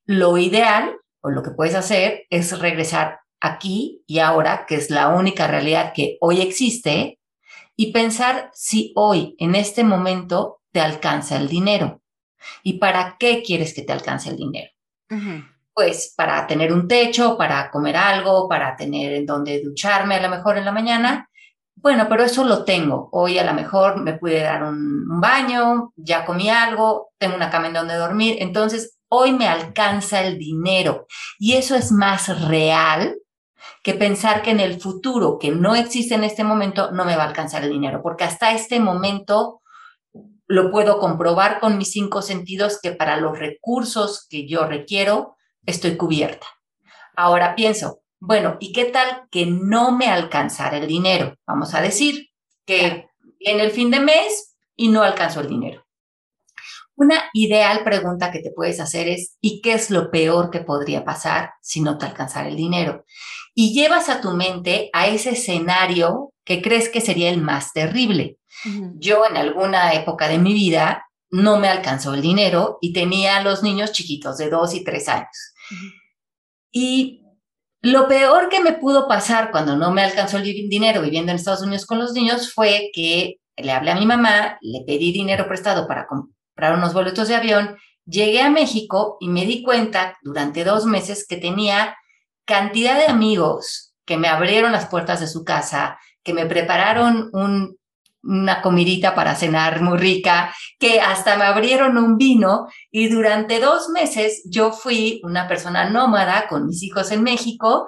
lo 0.05 0.37
ideal 0.37 0.97
o 1.21 1.29
lo 1.29 1.43
que 1.43 1.51
puedes 1.51 1.75
hacer 1.75 2.25
es 2.29 2.57
regresar 2.59 3.19
aquí 3.39 4.03
y 4.07 4.19
ahora, 4.19 4.65
que 4.67 4.75
es 4.75 4.89
la 4.89 5.09
única 5.09 5.47
realidad 5.47 5.93
que 5.93 6.17
hoy 6.21 6.41
existe, 6.41 7.19
y 7.75 7.91
pensar 7.91 8.51
si 8.53 8.91
hoy, 8.95 9.35
en 9.39 9.55
este 9.55 9.83
momento, 9.83 10.61
te 10.71 10.79
alcanza 10.79 11.37
el 11.37 11.47
dinero. 11.47 12.01
¿Y 12.63 12.73
para 12.73 13.17
qué 13.19 13.41
quieres 13.43 13.73
que 13.73 13.81
te 13.81 13.93
alcance 13.93 14.29
el 14.29 14.37
dinero? 14.37 14.69
Pues 15.73 16.13
para 16.15 16.45
tener 16.47 16.73
un 16.73 16.87
techo, 16.87 17.37
para 17.37 17.69
comer 17.71 17.95
algo, 17.97 18.47
para 18.49 18.75
tener 18.75 19.13
en 19.13 19.25
donde 19.25 19.61
ducharme 19.61 20.15
a 20.15 20.21
lo 20.21 20.29
mejor 20.29 20.57
en 20.57 20.65
la 20.65 20.71
mañana. 20.71 21.29
Bueno, 21.75 22.07
pero 22.09 22.23
eso 22.23 22.43
lo 22.43 22.63
tengo. 22.63 23.09
Hoy 23.11 23.39
a 23.39 23.43
lo 23.43 23.53
mejor 23.53 23.99
me 24.01 24.13
pude 24.13 24.41
dar 24.41 24.63
un, 24.63 25.09
un 25.09 25.21
baño, 25.21 25.93
ya 25.95 26.25
comí 26.25 26.49
algo, 26.49 27.11
tengo 27.17 27.35
una 27.35 27.49
cama 27.49 27.67
en 27.67 27.73
donde 27.73 27.95
dormir. 27.95 28.37
Entonces, 28.39 28.97
hoy 29.09 29.31
me 29.33 29.47
alcanza 29.47 30.21
el 30.21 30.37
dinero. 30.37 31.07
Y 31.39 31.53
eso 31.53 31.75
es 31.75 31.91
más 31.91 32.47
real 32.47 33.17
que 33.83 33.93
pensar 33.93 34.41
que 34.41 34.51
en 34.51 34.59
el 34.59 34.79
futuro, 34.79 35.39
que 35.39 35.51
no 35.51 35.75
existe 35.75 36.15
en 36.15 36.23
este 36.23 36.43
momento, 36.43 36.91
no 36.91 37.05
me 37.05 37.15
va 37.15 37.23
a 37.23 37.27
alcanzar 37.27 37.63
el 37.63 37.71
dinero, 37.71 38.01
porque 38.03 38.23
hasta 38.23 38.51
este 38.51 38.79
momento 38.79 39.61
lo 40.47 40.69
puedo 40.69 40.99
comprobar 40.99 41.59
con 41.59 41.77
mis 41.77 41.91
cinco 41.91 42.21
sentidos 42.21 42.79
que 42.81 42.91
para 42.91 43.17
los 43.17 43.39
recursos 43.39 44.27
que 44.29 44.47
yo 44.47 44.65
requiero 44.65 45.37
estoy 45.65 45.97
cubierta. 45.97 46.47
Ahora 47.15 47.55
pienso, 47.55 48.01
bueno, 48.19 48.57
¿y 48.59 48.71
qué 48.71 48.85
tal 48.85 49.27
que 49.31 49.45
no 49.45 49.91
me 49.91 50.07
alcanzara 50.07 50.77
el 50.77 50.87
dinero? 50.87 51.35
Vamos 51.45 51.73
a 51.73 51.81
decir 51.81 52.29
que 52.65 53.09
en 53.39 53.59
el 53.59 53.71
fin 53.71 53.91
de 53.91 53.99
mes 53.99 54.55
y 54.75 54.87
no 54.87 55.03
alcanzo 55.03 55.41
el 55.41 55.47
dinero. 55.47 55.85
Una 56.95 57.29
ideal 57.33 57.83
pregunta 57.83 58.31
que 58.31 58.39
te 58.39 58.51
puedes 58.51 58.79
hacer 58.79 59.07
es, 59.07 59.37
¿y 59.41 59.61
qué 59.61 59.73
es 59.73 59.89
lo 59.89 60.11
peor 60.11 60.51
que 60.51 60.59
podría 60.59 61.03
pasar 61.03 61.53
si 61.61 61.81
no 61.81 61.97
te 61.97 62.05
alcanzara 62.05 62.47
el 62.47 62.55
dinero? 62.55 63.05
Y 63.55 63.73
llevas 63.73 64.07
a 64.09 64.21
tu 64.21 64.31
mente 64.31 64.89
a 64.93 65.07
ese 65.07 65.31
escenario 65.31 66.31
que 66.43 66.61
crees 66.61 66.89
que 66.89 67.01
sería 67.01 67.29
el 67.29 67.41
más 67.41 67.73
terrible. 67.73 68.37
Yo 68.95 69.25
en 69.25 69.37
alguna 69.37 69.93
época 69.93 70.27
de 70.27 70.37
mi 70.37 70.53
vida 70.53 71.07
no 71.31 71.57
me 71.57 71.69
alcanzó 71.69 72.13
el 72.13 72.21
dinero 72.21 72.77
y 72.81 72.93
tenía 72.93 73.37
a 73.37 73.41
los 73.41 73.63
niños 73.63 73.93
chiquitos 73.93 74.37
de 74.37 74.49
dos 74.49 74.75
y 74.75 74.83
tres 74.83 75.07
años. 75.07 75.50
Y 76.71 77.21
lo 77.81 78.07
peor 78.07 78.49
que 78.49 78.61
me 78.61 78.73
pudo 78.73 79.07
pasar 79.07 79.51
cuando 79.51 79.75
no 79.75 79.91
me 79.91 80.03
alcanzó 80.03 80.37
el 80.37 80.43
dinero 80.43 81.01
viviendo 81.01 81.31
en 81.31 81.37
Estados 81.37 81.63
Unidos 81.63 81.85
con 81.85 81.99
los 81.99 82.13
niños 82.13 82.53
fue 82.53 82.89
que 82.93 83.37
le 83.57 83.71
hablé 83.71 83.91
a 83.91 83.95
mi 83.95 84.05
mamá, 84.05 84.57
le 84.61 84.81
pedí 84.85 85.11
dinero 85.11 85.47
prestado 85.47 85.87
para 85.87 86.07
comprar 86.07 86.77
unos 86.77 86.93
boletos 86.93 87.27
de 87.27 87.35
avión, 87.35 87.77
llegué 88.05 88.41
a 88.41 88.49
México 88.49 89.17
y 89.19 89.29
me 89.29 89.45
di 89.45 89.63
cuenta 89.63 90.17
durante 90.21 90.63
dos 90.63 90.85
meses 90.85 91.25
que 91.27 91.37
tenía 91.37 91.95
cantidad 92.45 92.97
de 92.97 93.07
amigos 93.07 93.95
que 94.05 94.17
me 94.17 94.27
abrieron 94.27 94.71
las 94.71 94.87
puertas 94.87 95.19
de 95.19 95.27
su 95.27 95.43
casa, 95.43 95.99
que 96.23 96.33
me 96.33 96.45
prepararon 96.45 97.29
un 97.33 97.77
una 98.23 98.61
comidita 98.61 99.15
para 99.15 99.35
cenar 99.35 99.81
muy 99.81 99.97
rica, 99.97 100.53
que 100.79 100.99
hasta 101.01 101.37
me 101.37 101.45
abrieron 101.45 101.97
un 101.97 102.17
vino 102.17 102.67
y 102.91 103.09
durante 103.09 103.59
dos 103.59 103.89
meses 103.89 104.43
yo 104.45 104.71
fui 104.71 105.21
una 105.23 105.47
persona 105.47 105.89
nómada 105.89 106.47
con 106.47 106.67
mis 106.67 106.83
hijos 106.83 107.11
en 107.11 107.23
México 107.23 107.87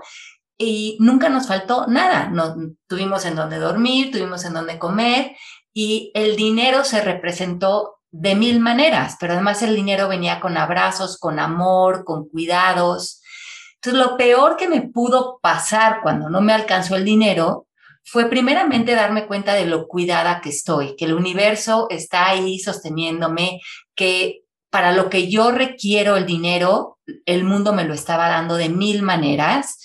y 0.57 0.97
nunca 0.99 1.29
nos 1.29 1.47
faltó 1.47 1.87
nada. 1.87 2.29
No, 2.29 2.55
tuvimos 2.87 3.25
en 3.25 3.35
donde 3.35 3.57
dormir, 3.57 4.11
tuvimos 4.11 4.45
en 4.45 4.53
donde 4.53 4.79
comer 4.79 5.35
y 5.73 6.11
el 6.13 6.35
dinero 6.35 6.83
se 6.83 7.01
representó 7.01 7.99
de 8.11 8.35
mil 8.35 8.59
maneras, 8.59 9.17
pero 9.19 9.33
además 9.33 9.63
el 9.63 9.75
dinero 9.75 10.07
venía 10.07 10.39
con 10.39 10.55
abrazos, 10.55 11.17
con 11.17 11.39
amor, 11.39 12.03
con 12.05 12.29
cuidados. 12.29 13.21
Entonces, 13.75 14.07
lo 14.07 14.17
peor 14.17 14.55
que 14.55 14.69
me 14.69 14.81
pudo 14.81 15.39
pasar 15.41 16.01
cuando 16.03 16.29
no 16.29 16.39
me 16.39 16.53
alcanzó 16.53 16.95
el 16.95 17.05
dinero 17.05 17.67
fue 18.03 18.29
primeramente 18.29 18.95
darme 18.95 19.25
cuenta 19.25 19.53
de 19.53 19.65
lo 19.65 19.87
cuidada 19.87 20.41
que 20.41 20.49
estoy, 20.49 20.95
que 20.95 21.05
el 21.05 21.13
universo 21.13 21.87
está 21.89 22.27
ahí 22.27 22.59
sosteniéndome, 22.59 23.59
que 23.95 24.43
para 24.69 24.91
lo 24.91 25.09
que 25.09 25.29
yo 25.29 25.51
requiero 25.51 26.17
el 26.17 26.25
dinero, 26.25 26.97
el 27.25 27.43
mundo 27.43 27.73
me 27.73 27.85
lo 27.85 27.93
estaba 27.93 28.27
dando 28.27 28.55
de 28.55 28.69
mil 28.69 29.03
maneras 29.03 29.79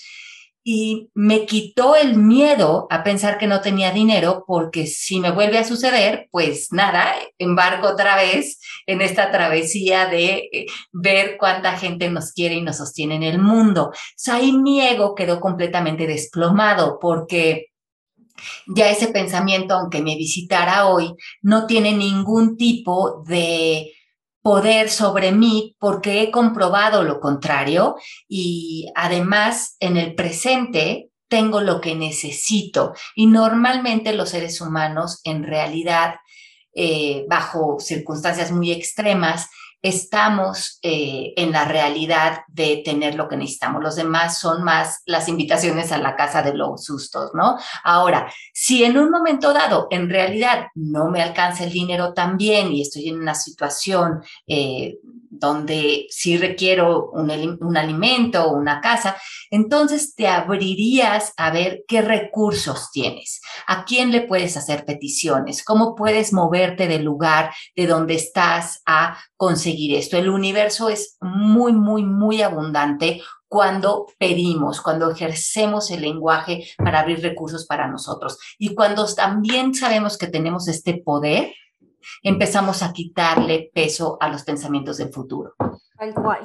y 0.63 1.09
me 1.13 1.45
quitó 1.45 1.95
el 1.95 2.17
miedo 2.17 2.85
a 2.89 3.03
pensar 3.03 3.37
que 3.37 3.47
no 3.47 3.61
tenía 3.61 3.91
dinero 3.91 4.43
porque 4.45 4.87
si 4.87 5.19
me 5.19 5.31
vuelve 5.31 5.57
a 5.57 5.63
suceder, 5.63 6.27
pues 6.31 6.71
nada, 6.71 7.15
embargo 7.37 7.87
otra 7.87 8.15
vez 8.15 8.59
en 8.85 9.01
esta 9.01 9.31
travesía 9.31 10.07
de 10.07 10.49
eh, 10.51 10.65
ver 10.91 11.37
cuánta 11.39 11.77
gente 11.77 12.09
nos 12.09 12.33
quiere 12.33 12.55
y 12.55 12.61
nos 12.61 12.77
sostiene 12.77 13.15
en 13.15 13.23
el 13.23 13.39
mundo. 13.39 13.91
O 13.91 14.31
ahí 14.31 14.51
mi 14.51 14.81
ego 14.81 15.15
quedó 15.15 15.39
completamente 15.39 16.05
desplomado 16.05 16.99
porque 16.99 17.68
ya 18.67 18.89
ese 18.89 19.07
pensamiento, 19.07 19.73
aunque 19.73 20.01
me 20.01 20.15
visitara 20.15 20.87
hoy, 20.87 21.13
no 21.41 21.65
tiene 21.65 21.93
ningún 21.93 22.57
tipo 22.57 23.23
de 23.27 23.93
poder 24.41 24.89
sobre 24.89 25.31
mí 25.31 25.75
porque 25.79 26.21
he 26.21 26.31
comprobado 26.31 27.03
lo 27.03 27.19
contrario 27.19 27.97
y 28.27 28.89
además 28.95 29.75
en 29.79 29.97
el 29.97 30.15
presente 30.15 31.09
tengo 31.27 31.61
lo 31.61 31.79
que 31.81 31.95
necesito. 31.95 32.93
Y 33.15 33.27
normalmente 33.27 34.13
los 34.13 34.29
seres 34.29 34.61
humanos 34.61 35.21
en 35.23 35.43
realidad 35.43 36.15
eh, 36.73 37.25
bajo 37.29 37.77
circunstancias 37.79 38.51
muy 38.51 38.71
extremas 38.71 39.49
estamos 39.81 40.79
eh, 40.81 41.33
en 41.37 41.51
la 41.51 41.65
realidad 41.65 42.41
de 42.47 42.81
tener 42.83 43.15
lo 43.15 43.27
que 43.27 43.37
necesitamos. 43.37 43.81
Los 43.81 43.95
demás 43.95 44.37
son 44.37 44.63
más 44.63 45.01
las 45.05 45.29
invitaciones 45.29 45.91
a 45.91 45.97
la 45.97 46.15
casa 46.15 46.41
de 46.41 46.53
los 46.53 46.83
sustos, 46.83 47.31
¿no? 47.33 47.57
Ahora, 47.83 48.31
si 48.53 48.83
en 48.83 48.97
un 48.97 49.09
momento 49.09 49.53
dado 49.53 49.87
en 49.89 50.09
realidad 50.09 50.67
no 50.75 51.09
me 51.09 51.21
alcanza 51.21 51.63
el 51.63 51.71
dinero 51.71 52.13
también 52.13 52.71
y 52.71 52.81
estoy 52.81 53.09
en 53.09 53.19
una 53.19 53.35
situación 53.35 54.21
eh, 54.47 54.97
donde 55.29 56.07
sí 56.09 56.37
requiero 56.37 57.09
un, 57.11 57.57
un 57.61 57.77
alimento 57.77 58.43
o 58.43 58.57
una 58.57 58.81
casa, 58.81 59.15
entonces 59.49 60.15
te 60.15 60.27
abrirías 60.27 61.33
a 61.37 61.51
ver 61.51 61.83
qué 61.87 62.01
recursos 62.01 62.91
tienes, 62.91 63.41
a 63.67 63.85
quién 63.85 64.11
le 64.11 64.21
puedes 64.21 64.57
hacer 64.57 64.85
peticiones, 64.85 65.63
cómo 65.63 65.95
puedes 65.95 66.33
moverte 66.33 66.87
del 66.87 67.03
lugar 67.03 67.51
de 67.75 67.87
donde 67.87 68.15
estás 68.15 68.81
a 68.85 69.17
conseguir 69.35 69.95
esto. 69.95 70.17
El 70.17 70.29
universo 70.29 70.89
es 70.89 71.17
muy, 71.21 71.73
muy, 71.73 72.03
muy 72.03 72.41
abundante 72.41 73.21
cuando 73.47 74.05
pedimos, 74.19 74.79
cuando 74.79 75.09
ejercemos 75.09 75.89
el 75.89 76.01
lenguaje 76.01 76.69
para 76.77 76.99
abrir 76.99 77.21
recursos 77.21 77.65
para 77.65 77.87
nosotros 77.87 78.37
y 78.59 78.75
cuando 78.75 79.11
también 79.13 79.73
sabemos 79.73 80.17
que 80.17 80.27
tenemos 80.27 80.67
este 80.67 81.01
poder 81.03 81.53
empezamos 82.23 82.83
a 82.83 82.93
quitarle 82.93 83.71
peso 83.73 84.17
a 84.19 84.29
los 84.29 84.43
pensamientos 84.43 84.97
del 84.97 85.11
futuro. 85.11 85.55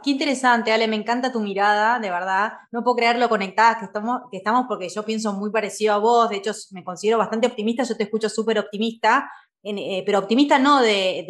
Qué 0.02 0.11
interesante, 0.11 0.73
Ale, 0.73 0.88
me 0.88 0.96
encanta 0.96 1.30
tu 1.30 1.40
mirada, 1.40 2.00
de 2.00 2.11
verdad. 2.11 2.54
No 2.73 2.82
puedo 2.82 2.96
creer 2.96 3.18
lo 3.18 3.28
conectadas 3.28 3.78
que 3.78 3.84
estamos, 3.84 4.23
que 4.30 4.38
estamos 4.38 4.66
porque 4.68 4.88
yo 4.88 5.04
pienso 5.04 5.32
muy 5.32 5.52
parecido 5.52 5.94
a 5.94 5.99
vos. 5.99 6.28
De 6.28 6.37
hecho, 6.37 6.52
me 6.73 6.82
considero 6.82 7.18
bastante 7.18 7.46
optimista, 7.46 7.84
yo 7.84 7.96
te 7.96 8.02
escucho 8.02 8.28
súper 8.28 8.58
optimista, 8.58 9.30
eh, 9.62 10.02
pero 10.04 10.18
optimista 10.18 10.58
no 10.58 10.80
de, 10.82 11.25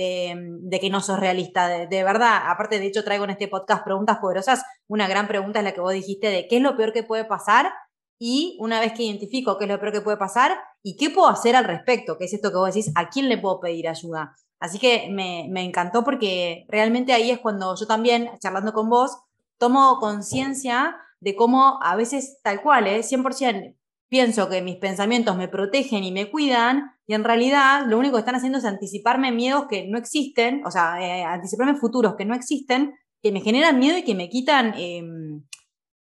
que 0.81 0.91
no 0.91 1.01
sos 1.01 1.21
realista, 1.21 1.69
de, 1.69 1.87
de, 1.87 2.03
verdad. 2.03 2.45
Aparte, 2.47 2.79
de 2.79 2.87
hecho, 2.87 3.05
traigo 3.05 3.25
en 3.25 3.31
este 3.31 3.49
podcast 3.49 3.85
preguntas 3.85 4.19
poderosas. 4.19 4.65
Una 4.89 5.07
gran 5.07 5.29
pregunta 5.29 5.59
es 5.59 5.65
la 5.65 5.73
que 5.73 5.81
vos 5.81 5.93
dijiste 5.93 6.29
de 6.29 6.49
qué 6.49 6.57
es 6.57 6.63
lo 6.63 6.77
peor 6.77 6.95
que 6.95 7.03
puede 7.03 7.27
pasar 7.27 7.73
y 8.19 8.57
una 8.59 8.81
vez 8.81 8.93
que 8.95 9.03
identifico 9.03 9.59
qué 9.59 9.65
es 9.65 9.71
lo 9.71 9.79
peor 9.79 9.93
que 9.93 10.01
puede 10.01 10.17
pasar 10.17 10.59
y 10.83 10.97
qué 10.97 11.11
puedo 11.11 11.29
hacer 11.29 11.57
al 11.57 11.65
respecto, 11.65 12.17
que 12.17 12.25
es 12.25 12.33
esto 12.33 12.51
que 12.51 12.57
vos 12.57 12.73
decís, 12.73 12.91
a 12.95 13.09
quién 13.11 13.29
le 13.29 13.39
puedo 13.39 13.61
pedir 13.61 13.89
ayuda. 13.89 14.35
Así 14.61 14.79
que 14.79 15.09
me, 15.11 15.63
encantó 15.63 16.05
porque 16.05 16.67
realmente 16.69 17.13
ahí 17.13 17.31
es 17.31 17.39
cuando 17.39 17.75
yo 17.77 17.87
también, 17.87 18.31
charlando 18.41 18.73
con 18.73 18.89
vos, 18.89 19.19
tomo 19.59 19.99
conciencia 20.01 20.97
de 21.21 21.37
cómo 21.37 21.79
a 21.83 21.97
veces 21.97 22.39
tal 22.43 22.63
cual, 22.63 22.87
¿eh? 22.87 23.03
100% 23.03 23.75
pienso 24.09 24.49
que 24.49 24.63
mis 24.63 24.77
pensamientos 24.77 25.37
me 25.37 25.49
protegen 25.49 26.05
y 26.05 26.13
me 26.13 26.31
cuidan 26.31 26.93
y 27.07 27.15
en 27.15 27.25
realidad 27.25 27.85
lo 27.87 27.99
único 27.99 28.15
que 28.15 28.21
están 28.21 28.37
haciendo 28.37 28.59
es 28.59 28.65
anticiparme 28.65 29.33
miedos 29.33 29.67
que 29.69 29.87
no 29.89 29.99
existen, 29.99 30.65
o 30.65 30.71
sea, 30.71 31.01
eh, 31.01 31.25
anticiparme 31.25 31.75
futuros 31.75 32.15
que 32.17 32.25
no 32.25 32.35
existen, 32.35 32.95
que 33.23 33.33
me 33.33 33.41
generan 33.41 33.79
miedo 33.79 33.99
y 33.99 34.05
que 34.05 34.15
me 34.15 34.29
quitan 34.29 34.75
em, 34.77 35.43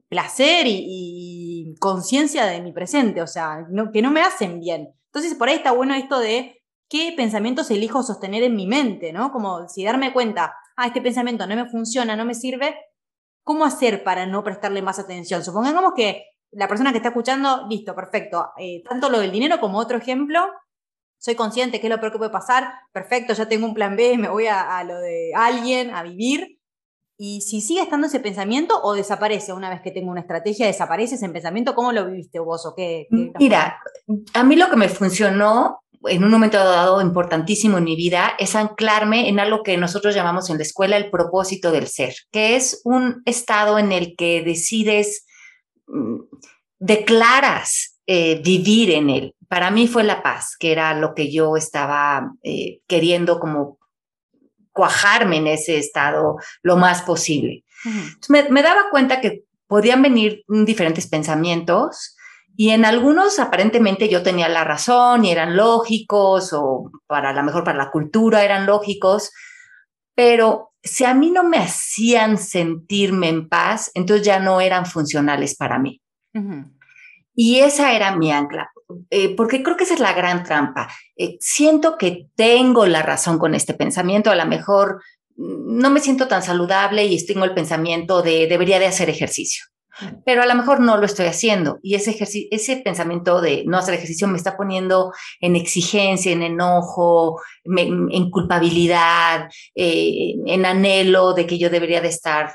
placer 0.08 0.66
y, 0.68 1.74
conciencia 1.80 2.44
de 2.44 2.60
mi 2.60 2.72
presente, 2.72 3.22
o 3.22 3.26
sea, 3.26 3.66
que 3.92 4.02
no 4.02 4.10
me 4.10 4.20
hacen 4.20 4.60
bien. 4.60 4.92
Entonces, 5.06 5.34
por 5.34 5.48
ahí 5.48 5.56
está 5.56 5.72
bueno 5.72 5.94
esto 5.94 6.18
de 6.18 6.61
qué 6.92 7.14
pensamientos 7.16 7.70
elijo 7.70 8.02
sostener 8.02 8.42
en 8.42 8.54
mi 8.54 8.66
mente, 8.66 9.14
¿no? 9.14 9.32
Como 9.32 9.66
si 9.66 9.82
darme 9.82 10.12
cuenta, 10.12 10.54
ah, 10.76 10.88
este 10.88 11.00
pensamiento 11.00 11.46
no 11.46 11.56
me 11.56 11.66
funciona, 11.66 12.16
no 12.16 12.26
me 12.26 12.34
sirve, 12.34 12.76
¿cómo 13.42 13.64
hacer 13.64 14.04
para 14.04 14.26
no 14.26 14.44
prestarle 14.44 14.82
más 14.82 14.98
atención? 14.98 15.42
Supongamos 15.42 15.94
que 15.96 16.26
la 16.50 16.68
persona 16.68 16.90
que 16.90 16.98
está 16.98 17.08
escuchando, 17.08 17.66
listo, 17.66 17.94
perfecto. 17.94 18.50
Eh, 18.58 18.82
tanto 18.86 19.08
lo 19.08 19.20
del 19.20 19.32
dinero 19.32 19.58
como 19.58 19.78
otro 19.78 19.96
ejemplo, 19.96 20.46
soy 21.16 21.34
consciente 21.34 21.80
que 21.80 21.86
es 21.86 21.90
lo 21.90 21.98
peor 21.98 22.12
que 22.12 22.18
puede 22.18 22.30
pasar, 22.30 22.70
perfecto, 22.92 23.32
ya 23.32 23.48
tengo 23.48 23.64
un 23.64 23.72
plan 23.72 23.96
B, 23.96 24.18
me 24.18 24.28
voy 24.28 24.48
a, 24.48 24.84
lo 24.84 24.98
de 24.98 25.32
alguien, 25.34 25.94
a 25.94 26.02
vivir. 26.02 26.58
Y 27.16 27.40
si 27.40 27.62
sigue 27.62 27.80
estando 27.80 28.08
ese 28.08 28.20
pensamiento 28.20 28.78
o 28.82 28.92
desaparece 28.92 29.54
una 29.54 29.70
vez 29.70 29.80
que 29.80 29.92
tengo 29.92 30.10
una 30.10 30.20
estrategia, 30.20 30.66
desaparece 30.66 31.14
ese 31.14 31.28
pensamiento, 31.30 31.74
¿cómo 31.74 31.90
lo 31.92 32.04
viviste 32.04 32.38
vos 32.38 32.66
o 32.66 32.74
qué? 32.74 33.06
Mira, 33.38 33.80
a 34.34 34.44
mí 34.44 34.56
lo 34.56 34.68
que 34.68 34.76
me 34.76 34.90
funcionó 34.90 35.78
en 36.04 36.24
un 36.24 36.30
momento 36.30 36.58
dado 36.58 37.00
importantísimo 37.00 37.78
en 37.78 37.84
mi 37.84 37.96
vida 37.96 38.32
es 38.38 38.54
anclarme 38.54 39.28
en 39.28 39.40
algo 39.40 39.62
que 39.62 39.76
nosotros 39.76 40.14
llamamos 40.14 40.50
en 40.50 40.56
la 40.56 40.62
escuela 40.62 40.96
el 40.96 41.10
propósito 41.10 41.70
del 41.70 41.86
ser, 41.86 42.14
que 42.30 42.56
es 42.56 42.80
un 42.84 43.22
estado 43.24 43.78
en 43.78 43.92
el 43.92 44.14
que 44.16 44.42
decides, 44.42 45.26
mm, 45.86 46.20
declaras 46.78 47.98
eh, 48.06 48.40
vivir 48.42 48.90
en 48.90 49.10
él. 49.10 49.34
Para 49.48 49.70
mí 49.70 49.86
fue 49.86 50.02
la 50.02 50.22
paz, 50.22 50.56
que 50.58 50.72
era 50.72 50.94
lo 50.94 51.14
que 51.14 51.30
yo 51.30 51.56
estaba 51.56 52.32
eh, 52.42 52.80
queriendo 52.86 53.38
como 53.38 53.78
cuajarme 54.72 55.36
en 55.36 55.46
ese 55.46 55.76
estado 55.78 56.36
lo 56.62 56.76
más 56.76 57.02
posible. 57.02 57.64
me, 58.28 58.48
me 58.48 58.62
daba 58.62 58.90
cuenta 58.90 59.20
que 59.20 59.44
podían 59.66 60.02
venir 60.02 60.44
diferentes 60.48 61.06
pensamientos, 61.06 62.16
y 62.56 62.70
en 62.70 62.84
algunos 62.84 63.38
aparentemente 63.38 64.08
yo 64.08 64.22
tenía 64.22 64.48
la 64.48 64.64
razón 64.64 65.24
y 65.24 65.30
eran 65.30 65.56
lógicos 65.56 66.52
o 66.52 66.90
para 67.06 67.32
la 67.32 67.42
mejor 67.42 67.64
para 67.64 67.78
la 67.78 67.90
cultura 67.90 68.44
eran 68.44 68.66
lógicos, 68.66 69.30
pero 70.14 70.72
si 70.82 71.04
a 71.04 71.14
mí 71.14 71.30
no 71.30 71.44
me 71.44 71.58
hacían 71.58 72.36
sentirme 72.38 73.28
en 73.28 73.48
paz, 73.48 73.90
entonces 73.94 74.26
ya 74.26 74.38
no 74.40 74.60
eran 74.60 74.84
funcionales 74.84 75.56
para 75.56 75.78
mí. 75.78 76.00
Y 77.34 77.60
esa 77.60 77.92
era 77.94 78.16
mi 78.16 78.32
ancla, 78.32 78.70
eh, 79.10 79.34
porque 79.34 79.62
creo 79.62 79.76
que 79.76 79.84
esa 79.84 79.94
es 79.94 80.00
la 80.00 80.12
gran 80.12 80.42
trampa. 80.44 80.88
Eh, 81.16 81.36
siento 81.40 81.96
que 81.96 82.28
tengo 82.34 82.86
la 82.86 83.02
razón 83.02 83.38
con 83.38 83.54
este 83.54 83.74
pensamiento, 83.74 84.30
a 84.30 84.34
lo 84.34 84.44
mejor 84.46 85.02
mm, 85.36 85.78
no 85.78 85.90
me 85.90 86.00
siento 86.00 86.28
tan 86.28 86.42
saludable 86.42 87.04
y 87.04 87.24
tengo 87.24 87.44
el 87.44 87.54
pensamiento 87.54 88.22
de 88.22 88.46
debería 88.46 88.78
de 88.78 88.86
hacer 88.86 89.08
ejercicio 89.08 89.71
pero 90.24 90.42
a 90.42 90.46
lo 90.46 90.54
mejor 90.54 90.80
no 90.80 90.96
lo 90.96 91.06
estoy 91.06 91.26
haciendo. 91.26 91.78
Y 91.82 91.94
ese, 91.94 92.16
ese 92.50 92.76
pensamiento 92.78 93.40
de 93.40 93.64
no 93.66 93.78
hacer 93.78 93.94
ejercicio 93.94 94.28
me 94.28 94.38
está 94.38 94.56
poniendo 94.56 95.12
en 95.40 95.56
exigencia, 95.56 96.32
en 96.32 96.42
enojo, 96.42 97.40
en 97.64 98.30
culpabilidad, 98.30 99.48
eh, 99.74 100.34
en 100.46 100.66
anhelo 100.66 101.34
de 101.34 101.46
que 101.46 101.58
yo 101.58 101.70
debería 101.70 102.00
de 102.00 102.08
estar 102.08 102.52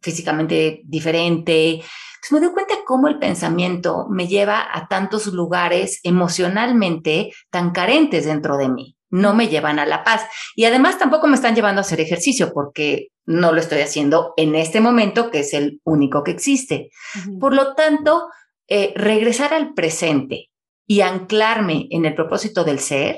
físicamente 0.00 0.80
diferente. 0.84 1.74
Entonces 1.74 2.32
me 2.32 2.40
doy 2.40 2.52
cuenta 2.52 2.74
cómo 2.86 3.08
el 3.08 3.18
pensamiento 3.18 4.06
me 4.10 4.26
lleva 4.26 4.66
a 4.72 4.88
tantos 4.88 5.26
lugares 5.28 6.00
emocionalmente 6.02 7.32
tan 7.50 7.70
carentes 7.70 8.26
dentro 8.26 8.56
de 8.56 8.68
mí 8.68 8.96
no 9.12 9.34
me 9.34 9.48
llevan 9.48 9.78
a 9.78 9.86
la 9.86 10.02
paz. 10.02 10.26
Y 10.56 10.64
además 10.64 10.98
tampoco 10.98 11.28
me 11.28 11.36
están 11.36 11.54
llevando 11.54 11.80
a 11.80 11.82
hacer 11.82 12.00
ejercicio 12.00 12.50
porque 12.52 13.11
no 13.24 13.52
lo 13.52 13.60
estoy 13.60 13.80
haciendo 13.80 14.34
en 14.36 14.54
este 14.54 14.80
momento, 14.80 15.30
que 15.30 15.40
es 15.40 15.54
el 15.54 15.80
único 15.84 16.24
que 16.24 16.32
existe. 16.32 16.90
Por 17.38 17.54
lo 17.54 17.74
tanto, 17.74 18.28
eh, 18.68 18.92
regresar 18.96 19.54
al 19.54 19.74
presente 19.74 20.50
y 20.86 21.00
anclarme 21.00 21.86
en 21.90 22.04
el 22.04 22.14
propósito 22.14 22.64
del 22.64 22.80
ser 22.80 23.16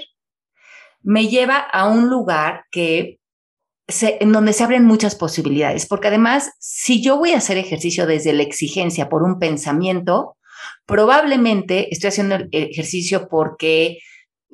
me 1.03 1.29
lleva 1.29 1.59
a 1.59 1.87
un 1.87 2.09
lugar 2.09 2.65
que 2.71 3.19
en 3.87 4.33
donde 4.33 4.55
se 4.55 4.65
abren 4.65 4.85
muchas 4.85 5.15
posibilidades, 5.15 5.87
porque 5.87 6.09
además, 6.09 6.53
si 6.59 7.03
yo 7.03 7.19
voy 7.19 7.33
a 7.33 7.39
hacer 7.39 7.59
ejercicio 7.59 8.07
desde 8.07 8.33
la 8.33 8.43
exigencia 8.43 9.11
por 9.11 9.23
un 9.23 9.39
pensamiento, 9.39 10.39
probablemente 10.87 11.93
estoy 11.93 12.09
haciendo 12.09 12.37
el 12.37 12.49
ejercicio 12.51 13.29
porque 13.29 13.99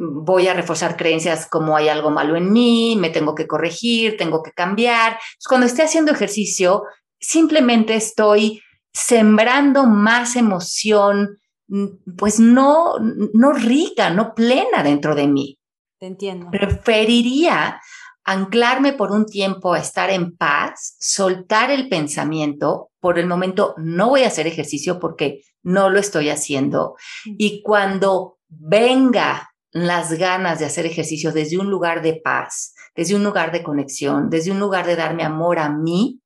voy 0.01 0.49
a 0.49 0.55
reforzar 0.55 0.97
creencias 0.97 1.47
como 1.47 1.77
hay 1.77 1.89
algo 1.89 2.11
malo 2.11 2.35
en 2.35 2.51
mí, 2.51 2.97
me 2.99 3.11
tengo 3.11 3.35
que 3.35 3.47
corregir, 3.47 4.17
tengo 4.17 4.43
que 4.43 4.53
cambiar. 4.53 5.19
Cuando 5.47 5.67
esté 5.67 5.83
haciendo 5.83 6.13
ejercicio, 6.13 6.85
simplemente 7.21 7.95
estoy 7.95 8.63
sembrando 8.93 9.85
más 9.85 10.37
emoción, 10.37 11.39
mm, 11.69 12.15
pues 12.17 12.41
no, 12.41 12.95
no 13.35 13.53
rica, 13.53 14.11
no 14.11 14.35
plena 14.35 14.83
dentro 14.83 15.15
de 15.15 15.29
mí. 15.29 15.59
Te 15.99 16.07
entiendo. 16.07 16.51
Preferiría 16.51 17.79
anclarme 18.25 18.95
por 18.95 19.13
un 19.13 19.27
tiempo 19.27 19.75
a 19.75 19.81
estar 19.81 20.09
en 20.09 20.35
paz, 20.35 20.97
soltar 20.99 21.71
el 21.71 21.91
pensamiento. 21.91 22.91
Por 23.01 23.19
el 23.19 23.27
momento 23.27 23.75
no 23.77 24.09
voy 24.09 24.23
a 24.23 24.29
hacer 24.29 24.47
ejercicio 24.47 24.99
porque 24.99 25.43
no 25.63 25.91
lo 25.91 25.99
estoy 26.01 26.31
haciendo. 26.31 26.97
Y 27.25 27.63
cuando 27.63 28.39
venga 28.49 29.50
las 29.73 30.13
ganas 30.15 30.59
de 30.59 30.67
hacer 30.67 30.87
ejercicio 30.87 31.33
desde 31.33 31.59
un 31.59 31.71
lugar 31.71 32.03
de 32.03 32.21
paz, 32.23 32.75
desde 32.95 33.15
un 33.15 33.25
lugar 33.25 33.53
de 33.53 33.63
conexión, 33.63 34.31
desde 34.31 34.51
un 34.51 34.61
lugar 34.61 34.87
de 34.87 34.97
darme 34.97 35.23
amor 35.23 35.59
a 35.59 35.71
mí, 35.71 36.21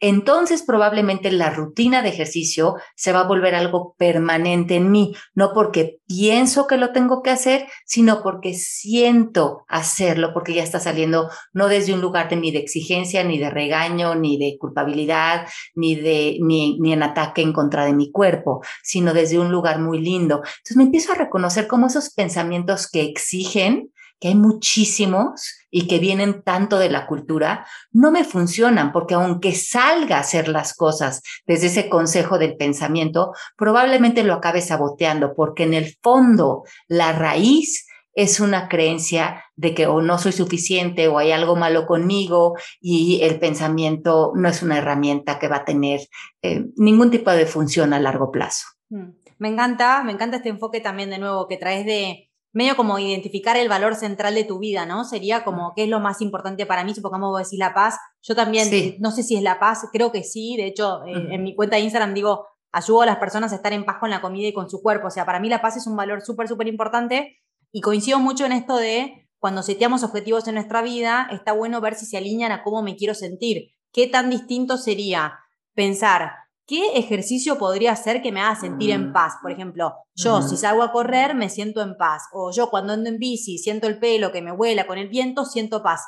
entonces 0.00 0.62
probablemente 0.62 1.30
la 1.30 1.50
rutina 1.50 2.02
de 2.02 2.08
ejercicio 2.08 2.76
se 2.96 3.12
va 3.12 3.20
a 3.20 3.28
volver 3.28 3.54
algo 3.54 3.94
permanente 3.96 4.76
en 4.76 4.90
mí, 4.90 5.14
no 5.34 5.52
porque 5.54 5.98
pienso 6.06 6.66
que 6.66 6.76
lo 6.76 6.92
tengo 6.92 7.22
que 7.22 7.30
hacer, 7.30 7.66
sino 7.86 8.22
porque 8.22 8.54
siento 8.54 9.64
hacerlo, 9.68 10.32
porque 10.34 10.54
ya 10.54 10.62
está 10.62 10.80
saliendo 10.80 11.30
no 11.52 11.68
desde 11.68 11.94
un 11.94 12.00
lugar 12.00 12.28
de, 12.28 12.36
ni 12.36 12.50
de 12.50 12.58
exigencia, 12.58 13.24
ni 13.24 13.38
de 13.38 13.50
regaño, 13.50 14.14
ni 14.14 14.38
de 14.38 14.56
culpabilidad, 14.58 15.46
ni 15.74 15.94
de 15.94 16.38
ni, 16.40 16.78
ni 16.80 16.92
en 16.92 17.02
ataque 17.02 17.42
en 17.42 17.52
contra 17.52 17.84
de 17.84 17.94
mi 17.94 18.10
cuerpo, 18.10 18.62
sino 18.82 19.14
desde 19.14 19.38
un 19.38 19.52
lugar 19.52 19.78
muy 19.78 20.00
lindo. 20.00 20.36
Entonces 20.36 20.76
me 20.76 20.84
empiezo 20.84 21.12
a 21.12 21.16
reconocer 21.16 21.66
cómo 21.66 21.86
esos 21.86 22.10
pensamientos 22.10 22.88
que 22.90 23.02
exigen 23.02 23.92
que 24.22 24.28
hay 24.28 24.36
muchísimos 24.36 25.66
y 25.68 25.88
que 25.88 25.98
vienen 25.98 26.44
tanto 26.44 26.78
de 26.78 26.88
la 26.88 27.08
cultura, 27.08 27.66
no 27.90 28.12
me 28.12 28.22
funcionan 28.22 28.92
porque 28.92 29.14
aunque 29.14 29.52
salga 29.52 30.18
a 30.18 30.20
hacer 30.20 30.46
las 30.46 30.74
cosas 30.74 31.22
desde 31.44 31.66
ese 31.66 31.88
consejo 31.88 32.38
del 32.38 32.56
pensamiento, 32.56 33.32
probablemente 33.56 34.22
lo 34.22 34.34
acabe 34.34 34.60
saboteando 34.60 35.34
porque 35.34 35.64
en 35.64 35.74
el 35.74 35.96
fondo 36.00 36.62
la 36.86 37.12
raíz 37.12 37.88
es 38.14 38.38
una 38.38 38.68
creencia 38.68 39.42
de 39.56 39.74
que 39.74 39.88
o 39.88 40.00
no 40.00 40.18
soy 40.18 40.30
suficiente 40.30 41.08
o 41.08 41.18
hay 41.18 41.32
algo 41.32 41.56
malo 41.56 41.84
conmigo 41.84 42.54
y 42.80 43.22
el 43.22 43.40
pensamiento 43.40 44.30
no 44.36 44.48
es 44.48 44.62
una 44.62 44.78
herramienta 44.78 45.40
que 45.40 45.48
va 45.48 45.56
a 45.56 45.64
tener 45.64 45.98
eh, 46.42 46.66
ningún 46.76 47.10
tipo 47.10 47.32
de 47.32 47.46
función 47.46 47.92
a 47.92 47.98
largo 47.98 48.30
plazo. 48.30 48.68
Mm. 48.88 49.14
Me 49.38 49.48
encanta, 49.48 50.04
me 50.04 50.12
encanta 50.12 50.36
este 50.36 50.50
enfoque 50.50 50.80
también 50.80 51.10
de 51.10 51.18
nuevo 51.18 51.48
que 51.48 51.56
traes 51.56 51.84
de 51.84 52.30
medio 52.52 52.76
como 52.76 52.98
identificar 52.98 53.56
el 53.56 53.68
valor 53.68 53.94
central 53.94 54.34
de 54.34 54.44
tu 54.44 54.58
vida, 54.58 54.86
¿no? 54.86 55.04
Sería 55.04 55.44
como 55.44 55.72
qué 55.74 55.84
es 55.84 55.88
lo 55.88 56.00
más 56.00 56.20
importante 56.20 56.66
para 56.66 56.84
mí, 56.84 56.94
supongamos 56.94 57.30
vos 57.30 57.42
decís 57.42 57.58
la 57.58 57.74
paz. 57.74 57.96
Yo 58.20 58.34
también, 58.34 58.68
no 59.00 59.10
sé 59.10 59.22
si 59.22 59.36
es 59.36 59.42
la 59.42 59.58
paz, 59.58 59.86
creo 59.92 60.12
que 60.12 60.22
sí. 60.22 60.56
De 60.56 60.66
hecho, 60.66 61.04
eh, 61.04 61.34
en 61.34 61.42
mi 61.42 61.54
cuenta 61.56 61.76
de 61.76 61.82
Instagram 61.82 62.14
digo, 62.14 62.46
ayudo 62.70 63.02
a 63.02 63.06
las 63.06 63.16
personas 63.16 63.52
a 63.52 63.56
estar 63.56 63.72
en 63.72 63.84
paz 63.84 63.96
con 63.98 64.10
la 64.10 64.20
comida 64.20 64.48
y 64.48 64.52
con 64.52 64.68
su 64.68 64.82
cuerpo. 64.82 65.08
O 65.08 65.10
sea, 65.10 65.24
para 65.24 65.40
mí 65.40 65.48
la 65.48 65.62
paz 65.62 65.76
es 65.76 65.86
un 65.86 65.96
valor 65.96 66.22
súper, 66.22 66.48
súper 66.48 66.68
importante 66.68 67.38
y 67.70 67.80
coincido 67.80 68.18
mucho 68.18 68.44
en 68.44 68.52
esto 68.52 68.76
de 68.76 69.28
cuando 69.38 69.62
seteamos 69.62 70.04
objetivos 70.04 70.46
en 70.46 70.54
nuestra 70.54 70.82
vida, 70.82 71.26
está 71.32 71.52
bueno 71.52 71.80
ver 71.80 71.94
si 71.94 72.06
se 72.06 72.16
alinean 72.16 72.52
a 72.52 72.62
cómo 72.62 72.82
me 72.82 72.94
quiero 72.94 73.14
sentir. 73.14 73.72
¿Qué 73.92 74.06
tan 74.06 74.30
distinto 74.30 74.76
sería 74.76 75.40
pensar, 75.74 76.32
¿Qué 76.72 76.86
ejercicio 76.94 77.58
podría 77.58 77.92
hacer 77.92 78.22
que 78.22 78.32
me 78.32 78.40
haga 78.40 78.58
sentir 78.58 78.92
en 78.92 79.10
mm. 79.10 79.12
paz? 79.12 79.34
Por 79.42 79.50
ejemplo, 79.50 79.92
yo 80.14 80.40
si 80.40 80.56
salgo 80.56 80.82
a 80.82 80.90
correr 80.90 81.34
me 81.34 81.50
siento 81.50 81.82
en 81.82 81.98
paz. 81.98 82.22
O 82.32 82.50
yo 82.50 82.70
cuando 82.70 82.94
ando 82.94 83.10
en 83.10 83.18
bici 83.18 83.58
siento 83.58 83.86
el 83.88 83.98
pelo 83.98 84.32
que 84.32 84.40
me 84.40 84.52
vuela 84.52 84.86
con 84.86 84.96
el 84.96 85.10
viento, 85.10 85.44
siento 85.44 85.82
paz. 85.82 86.00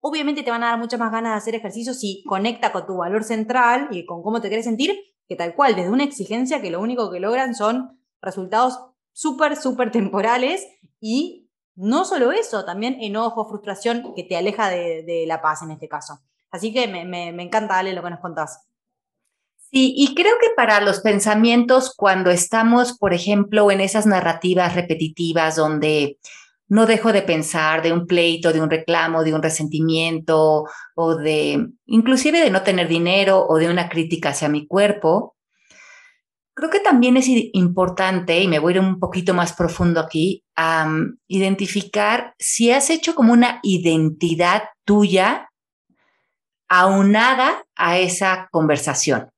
Obviamente 0.00 0.42
te 0.42 0.50
van 0.50 0.62
a 0.62 0.68
dar 0.68 0.78
muchas 0.78 0.98
más 0.98 1.12
ganas 1.12 1.32
de 1.32 1.36
hacer 1.36 1.54
ejercicio 1.56 1.92
si 1.92 2.24
conecta 2.24 2.72
con 2.72 2.86
tu 2.86 2.96
valor 2.96 3.24
central 3.24 3.88
y 3.90 4.06
con 4.06 4.22
cómo 4.22 4.40
te 4.40 4.48
quieres 4.48 4.64
sentir, 4.64 4.98
que 5.28 5.36
tal 5.36 5.54
cual, 5.54 5.76
desde 5.76 5.90
una 5.90 6.04
exigencia 6.04 6.62
que 6.62 6.70
lo 6.70 6.80
único 6.80 7.10
que 7.10 7.20
logran 7.20 7.54
son 7.54 8.00
resultados 8.22 8.80
súper, 9.12 9.54
súper 9.54 9.92
temporales 9.92 10.66
y 10.98 11.50
no 11.74 12.06
solo 12.06 12.32
eso, 12.32 12.64
también 12.64 12.96
enojo, 13.02 13.50
frustración 13.50 14.14
que 14.14 14.24
te 14.24 14.38
aleja 14.38 14.70
de, 14.70 15.24
la 15.26 15.42
paz 15.42 15.60
en 15.60 15.72
este 15.72 15.88
caso. 15.88 16.20
Así 16.50 16.72
que 16.72 16.88
me, 16.88 17.04
me 17.04 17.42
encanta, 17.42 17.78
Ale, 17.78 17.92
lo 17.92 18.02
que 18.02 18.08
nos 18.08 18.20
contás. 18.20 18.66
Sí, 19.76 19.92
y 19.94 20.14
creo 20.14 20.36
que 20.40 20.54
para 20.56 20.80
los 20.80 21.00
pensamientos, 21.00 21.92
cuando 21.94 22.30
estamos, 22.30 22.96
por 22.96 23.12
ejemplo, 23.12 23.70
en 23.70 23.82
esas 23.82 24.06
narrativas 24.06 24.74
repetitivas 24.74 25.56
donde 25.56 26.16
no 26.66 26.86
dejo 26.86 27.12
de 27.12 27.20
pensar 27.20 27.82
de 27.82 27.92
un 27.92 28.06
pleito, 28.06 28.54
de 28.54 28.62
un 28.62 28.70
reclamo, 28.70 29.22
de 29.22 29.34
un 29.34 29.42
resentimiento 29.42 30.64
o 30.94 31.16
de 31.16 31.68
inclusive 31.84 32.40
de 32.40 32.48
no 32.48 32.62
tener 32.62 32.88
dinero 32.88 33.44
o 33.46 33.58
de 33.58 33.68
una 33.68 33.90
crítica 33.90 34.30
hacia 34.30 34.48
mi 34.48 34.66
cuerpo, 34.66 35.36
creo 36.54 36.70
que 36.70 36.80
también 36.80 37.18
es 37.18 37.26
importante, 37.28 38.40
y 38.40 38.48
me 38.48 38.60
voy 38.60 38.72
a 38.72 38.76
ir 38.76 38.80
un 38.80 38.98
poquito 38.98 39.34
más 39.34 39.52
profundo 39.52 40.00
aquí, 40.00 40.42
identificar 41.28 42.34
si 42.38 42.70
has 42.70 42.88
hecho 42.88 43.14
como 43.14 43.34
una 43.34 43.60
identidad 43.62 44.62
tuya 44.86 45.50
aunada 46.66 47.66
a 47.74 47.98
esa 47.98 48.48
conversación. 48.50 49.28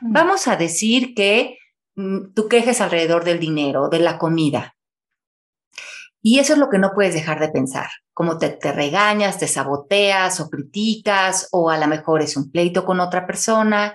Vamos 0.00 0.48
a 0.48 0.56
decir 0.56 1.14
que 1.14 1.58
mm, 1.96 2.32
tu 2.34 2.48
quejes 2.48 2.80
alrededor 2.80 3.24
del 3.24 3.40
dinero, 3.40 3.88
de 3.88 3.98
la 3.98 4.18
comida. 4.18 4.76
Y 6.22 6.38
eso 6.38 6.54
es 6.54 6.58
lo 6.58 6.70
que 6.70 6.78
no 6.78 6.92
puedes 6.94 7.12
dejar 7.12 7.38
de 7.38 7.50
pensar, 7.50 7.88
como 8.14 8.38
te, 8.38 8.48
te, 8.48 8.72
regañas, 8.72 9.38
te 9.38 9.46
saboteas 9.46 10.40
o 10.40 10.48
criticas, 10.48 11.48
o 11.52 11.68
a 11.68 11.76
lo 11.76 11.86
mejor 11.86 12.22
es 12.22 12.36
un 12.36 12.50
pleito 12.50 12.86
con 12.86 13.00
otra 13.00 13.26
persona, 13.26 13.94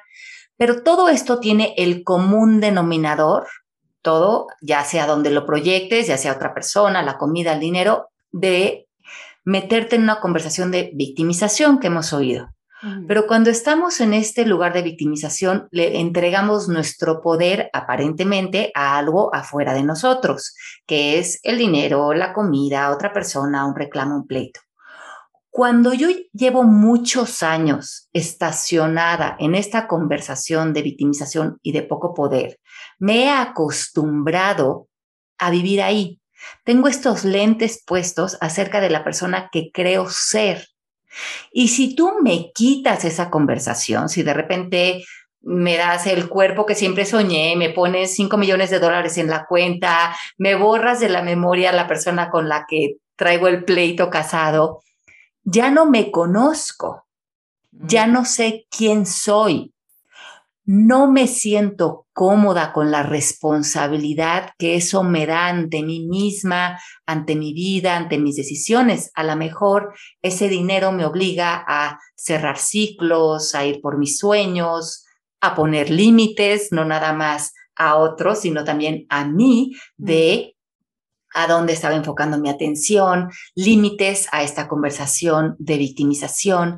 pero 0.56 0.84
todo 0.84 1.10
esto 1.10 1.40
tiene 1.40 1.74
el 1.78 2.04
común 2.04 2.60
denominador, 2.60 3.48
todo, 4.02 4.48
ya 4.62 4.84
sea 4.84 5.08
donde 5.08 5.32
lo 5.32 5.46
proyectes, 5.46 6.08
ya 6.08 6.18
sea 6.18 6.34
otra 6.34 6.54
persona, 6.54 7.02
la 7.02 7.18
comida, 7.18 7.54
el 7.54 7.60
dinero, 7.60 8.10
de 8.32 8.88
meterte 9.44 9.96
en 9.96 10.04
una 10.04 10.20
conversación 10.20 10.70
de 10.70 10.92
victimización 10.94 11.80
que 11.80 11.88
hemos 11.88 12.14
oído. 12.14 12.50
Pero 13.08 13.28
cuando 13.28 13.50
estamos 13.50 14.00
en 14.00 14.14
este 14.14 14.46
lugar 14.46 14.72
de 14.72 14.82
victimización, 14.82 15.68
le 15.72 16.00
entregamos 16.00 16.70
nuestro 16.70 17.22
poder 17.22 17.70
aparentemente 17.74 18.72
a 18.74 18.98
algo 18.98 19.36
afuera 19.36 19.74
de 19.74 19.84
nosotros, 19.84 20.56
que 20.88 21.20
es 21.20 21.40
el 21.44 21.58
dinero, 21.58 22.14
la 22.14 22.32
comida, 22.32 22.92
otra 22.92 23.12
persona, 23.12 23.66
un 23.66 23.76
reclamo, 23.76 24.16
un 24.16 24.28
pleito. 24.28 24.62
Cuando 25.52 25.94
yo 25.94 26.08
llevo 26.32 26.64
muchos 26.64 27.44
años 27.44 28.08
estacionada 28.14 29.36
en 29.40 29.56
esta 29.56 29.88
conversación 29.88 30.72
de 30.72 30.84
victimización 30.84 31.60
y 31.62 31.74
de 31.74 31.82
poco 31.82 32.14
poder, 32.14 32.60
me 32.98 33.26
he 33.26 33.30
acostumbrado 33.30 34.88
a 35.38 35.50
vivir 35.50 35.82
ahí. 35.82 36.22
Tengo 36.64 36.88
estos 36.88 37.26
lentes 37.26 37.84
puestos 37.86 38.38
acerca 38.40 38.80
de 38.80 38.90
la 38.90 39.04
persona 39.04 39.50
que 39.52 39.72
creo 39.74 40.10
ser 40.10 40.69
y 41.52 41.70
si 41.70 41.96
tú 41.96 42.14
me 42.22 42.52
quitas 42.54 43.06
esa 43.06 43.30
conversación, 43.30 44.10
si 44.10 44.24
de 44.24 44.34
repente 44.34 45.04
me 45.42 45.78
das 45.78 46.08
el 46.08 46.28
cuerpo 46.28 46.66
que 46.66 46.76
siempre 46.76 47.06
soñé, 47.06 47.56
me 47.56 47.70
pones 47.70 48.14
5 48.16 48.38
millones 48.38 48.70
de 48.70 48.80
dólares 48.80 49.18
en 49.18 49.30
la 49.30 49.46
cuenta, 49.46 50.16
me 50.38 50.56
borras 50.56 51.00
de 51.00 51.10
la 51.10 51.22
memoria 51.22 51.72
la 51.72 51.88
persona 51.88 52.30
con 52.30 52.50
la 52.50 52.66
que 52.68 52.98
traigo 53.16 53.48
el 53.48 53.64
pleito 53.64 54.10
casado, 54.10 54.82
ya 55.44 55.72
no 55.72 55.86
me 55.86 56.12
conozco, 56.12 57.06
ya 57.72 58.08
no 58.08 58.26
sé 58.26 58.66
quién 58.70 59.06
soy, 59.06 59.74
no 60.72 61.12
me 61.12 61.26
siento 61.26 62.06
cómoda 62.14 62.74
con 62.74 62.92
la 62.92 63.02
responsabilidad 63.02 64.52
que 64.60 64.76
eso 64.76 65.04
me 65.04 65.26
da 65.26 65.48
ante 65.48 65.82
mí 65.82 66.06
misma, 66.06 66.80
ante 67.08 67.36
mi 67.36 67.54
vida, 67.54 67.98
ante 67.98 68.20
mis 68.20 68.36
decisiones. 68.36 69.10
A 69.16 69.24
lo 69.24 69.36
mejor 69.36 69.96
ese 70.22 70.48
dinero 70.48 70.92
me 70.92 71.06
obliga 71.06 71.66
a 71.68 71.98
cerrar 72.16 72.60
ciclos, 72.60 73.56
a 73.56 73.66
ir 73.66 73.82
por 73.82 73.98
mis 73.98 74.20
sueños, 74.20 75.08
a 75.42 75.56
poner 75.56 75.90
límites, 75.90 76.68
no 76.72 76.86
nada 76.86 77.14
más 77.14 77.52
a 77.76 77.96
otros, 77.96 78.42
sino 78.42 78.64
también 78.64 79.08
a 79.10 79.26
mí 79.26 79.76
de 79.98 80.56
a 81.34 81.48
dónde 81.48 81.74
estaba 81.74 81.96
enfocando 81.96 82.38
mi 82.38 82.50
atención, 82.50 83.32
límites 83.56 84.28
a 84.32 84.44
esta 84.44 84.68
conversación 84.68 85.56
de 85.58 85.78
victimización. 85.78 86.78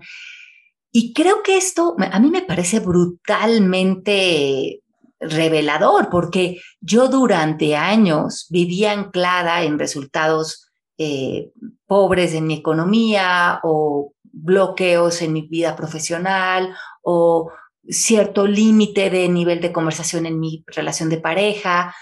Y 0.91 1.13
creo 1.13 1.43
que 1.43 1.58
esto 1.58 1.95
a 1.99 2.19
mí 2.19 2.30
me 2.30 2.41
parece 2.41 2.80
brutalmente 2.80 4.82
revelador, 5.19 6.10
porque 6.10 6.60
yo 6.82 7.08
durante 7.08 7.75
años 7.75 8.47
vivía 8.49 8.91
anclada 8.91 9.63
en 9.63 9.80
resultados 9.80 10.67
eh, 10.97 11.51
pobres 11.86 12.34
en 12.34 12.47
mi 12.47 12.56
economía 12.56 13.60
o 13.63 14.13
bloqueos 14.23 15.21
en 15.21 15.34
mi 15.34 15.43
vida 15.43 15.75
profesional 15.75 16.75
o 17.01 17.51
cierto 17.88 18.47
límite 18.47 19.10
de 19.10 19.27
nivel 19.30 19.62
de 19.62 19.71
conversación 19.71 20.25
en 20.25 20.39
mi 20.39 20.63
relación 20.67 21.10
de 21.10 21.17
pareja, 21.17 21.95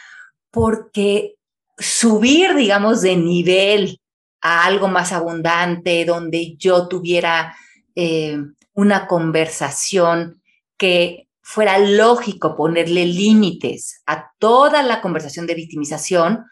porque 0.52 1.36
subir, 1.78 2.56
digamos, 2.56 3.02
de 3.02 3.16
nivel 3.16 4.00
a 4.42 4.66
algo 4.66 4.88
más 4.88 5.12
abundante, 5.12 6.06
donde 6.06 6.56
yo 6.58 6.88
tuviera 6.88 7.56
eh, 7.96 8.38
una 8.80 9.08
conversación 9.08 10.42
que 10.78 11.28
fuera 11.42 11.78
lógico 11.80 12.56
ponerle 12.56 13.06
límites 13.06 14.02
a 14.06 14.32
toda 14.40 14.84
la 14.84 15.02
conversación 15.02 15.48
de 15.48 15.56
victimización, 15.56 16.46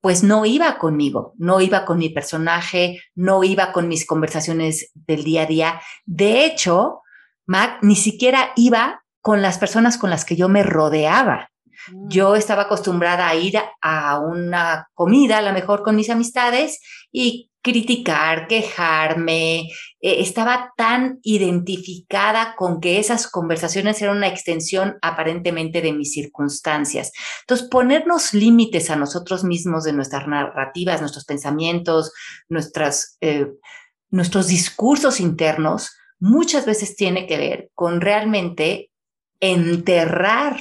pues 0.00 0.24
no 0.24 0.44
iba 0.44 0.76
conmigo, 0.78 1.34
no 1.38 1.60
iba 1.60 1.84
con 1.84 1.98
mi 1.98 2.08
personaje, 2.08 3.00
no 3.14 3.44
iba 3.44 3.70
con 3.70 3.86
mis 3.86 4.06
conversaciones 4.06 4.90
del 4.94 5.22
día 5.22 5.42
a 5.42 5.46
día. 5.46 5.80
De 6.04 6.44
hecho, 6.44 7.02
Mac 7.46 7.78
ni 7.82 7.94
siquiera 7.94 8.50
iba 8.56 9.04
con 9.20 9.40
las 9.40 9.58
personas 9.58 9.98
con 9.98 10.10
las 10.10 10.24
que 10.24 10.34
yo 10.34 10.48
me 10.48 10.64
rodeaba. 10.64 11.50
Mm. 11.92 12.08
Yo 12.08 12.34
estaba 12.34 12.62
acostumbrada 12.62 13.28
a 13.28 13.36
ir 13.36 13.56
a 13.80 14.18
una 14.18 14.88
comida, 14.94 15.38
a 15.38 15.42
lo 15.42 15.52
mejor 15.52 15.84
con 15.84 15.94
mis 15.94 16.10
amistades, 16.10 16.80
y 17.12 17.47
criticar, 17.62 18.46
quejarme, 18.46 19.68
eh, 20.00 20.20
estaba 20.20 20.72
tan 20.76 21.18
identificada 21.22 22.54
con 22.56 22.80
que 22.80 22.98
esas 22.98 23.28
conversaciones 23.28 24.00
eran 24.00 24.18
una 24.18 24.28
extensión 24.28 24.96
aparentemente 25.02 25.80
de 25.80 25.92
mis 25.92 26.12
circunstancias. 26.12 27.12
Entonces, 27.40 27.68
ponernos 27.68 28.32
límites 28.32 28.90
a 28.90 28.96
nosotros 28.96 29.44
mismos 29.44 29.84
de 29.84 29.92
nuestras 29.92 30.26
narrativas, 30.26 31.00
nuestros 31.00 31.24
pensamientos, 31.24 32.12
nuestras, 32.48 33.16
eh, 33.20 33.48
nuestros 34.10 34.46
discursos 34.46 35.20
internos, 35.20 35.90
muchas 36.20 36.64
veces 36.66 36.96
tiene 36.96 37.26
que 37.26 37.38
ver 37.38 37.70
con 37.74 38.00
realmente 38.00 38.90
enterrar 39.40 40.58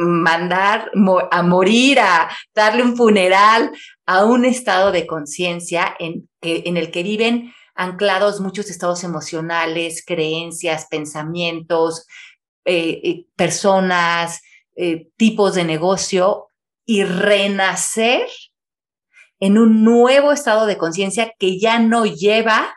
mandar 0.00 0.90
a 1.30 1.42
morir, 1.42 2.00
a 2.00 2.30
darle 2.54 2.82
un 2.82 2.96
funeral 2.96 3.70
a 4.06 4.24
un 4.24 4.44
estado 4.44 4.92
de 4.92 5.06
conciencia 5.06 5.94
en, 5.98 6.28
el 6.40 6.90
que 6.90 7.02
viven 7.02 7.52
anclados 7.74 8.40
muchos 8.40 8.70
estados 8.70 9.04
emocionales, 9.04 10.02
creencias, 10.04 10.86
pensamientos, 10.90 12.06
eh, 12.64 13.00
eh, 13.04 13.26
personas, 13.36 14.40
eh, 14.76 15.08
tipos 15.16 15.54
de 15.54 15.64
negocio 15.64 16.48
y 16.86 17.04
renacer 17.04 18.26
en 19.38 19.58
un 19.58 19.84
nuevo 19.84 20.32
estado 20.32 20.66
de 20.66 20.78
conciencia 20.78 21.32
que 21.38 21.58
ya 21.58 21.78
no 21.78 22.04
lleva 22.06 22.74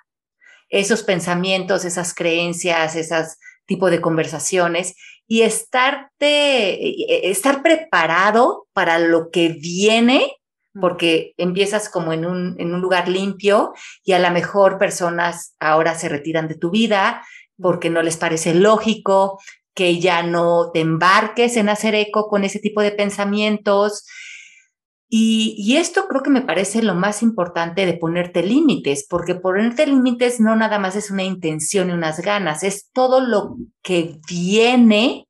esos 0.70 1.04
pensamientos, 1.04 1.86
esas 1.86 2.14
creencias, 2.14 2.96
esos 2.96 3.38
tipos 3.66 3.92
de 3.92 4.02
conversaciones 4.02 4.96
y 5.28 5.42
estarte, 5.42 6.74
e, 6.74 7.30
estar 7.30 7.62
preparado 7.62 8.68
para 8.74 9.00
lo 9.00 9.30
que 9.32 9.50
viene, 9.50 10.38
porque 10.80 11.34
empiezas 11.38 11.90
como 11.90 12.14
en 12.14 12.26
un, 12.26 12.56
en 12.60 12.74
un 12.74 12.82
lugar 12.82 13.08
limpio 13.08 13.74
y 14.04 14.14
a 14.14 14.20
lo 14.20 14.32
mejor 14.32 14.78
personas 14.80 15.56
ahora 15.60 15.96
se 15.96 16.10
retiran 16.10 16.48
de 16.48 16.56
tu 16.56 16.72
vida 16.72 17.24
porque 17.62 17.90
no 17.90 18.02
les 18.02 18.18
parece 18.18 18.56
lógico 18.56 19.40
que 19.76 20.00
ya 20.00 20.24
no 20.24 20.72
te 20.72 20.82
embarques 20.82 21.58
en 21.58 21.70
hacer 21.70 21.96
eco 21.96 22.28
con 22.28 22.44
ese 22.44 22.60
tipo 22.60 22.82
de 22.82 22.92
pensamientos 22.92 24.06
y, 25.16 25.78
esto 25.78 26.08
creo 26.08 26.24
que 26.24 26.32
me 26.32 26.42
parece 26.42 26.82
lo 26.82 26.96
más 26.96 27.22
importante 27.22 27.86
de 27.86 27.94
ponerte 27.94 28.42
límites, 28.42 29.06
porque 29.08 29.36
ponerte 29.36 29.86
límites 29.86 30.40
no 30.40 30.56
nada 30.56 30.80
más 30.80 30.96
es 30.96 31.12
una 31.12 31.22
intención 31.22 31.92
y 31.92 31.94
unas 31.94 32.20
ganas, 32.22 32.64
es 32.64 32.90
todo 32.92 33.22
lo 33.22 33.58
que 33.84 34.20
viene 34.28 35.28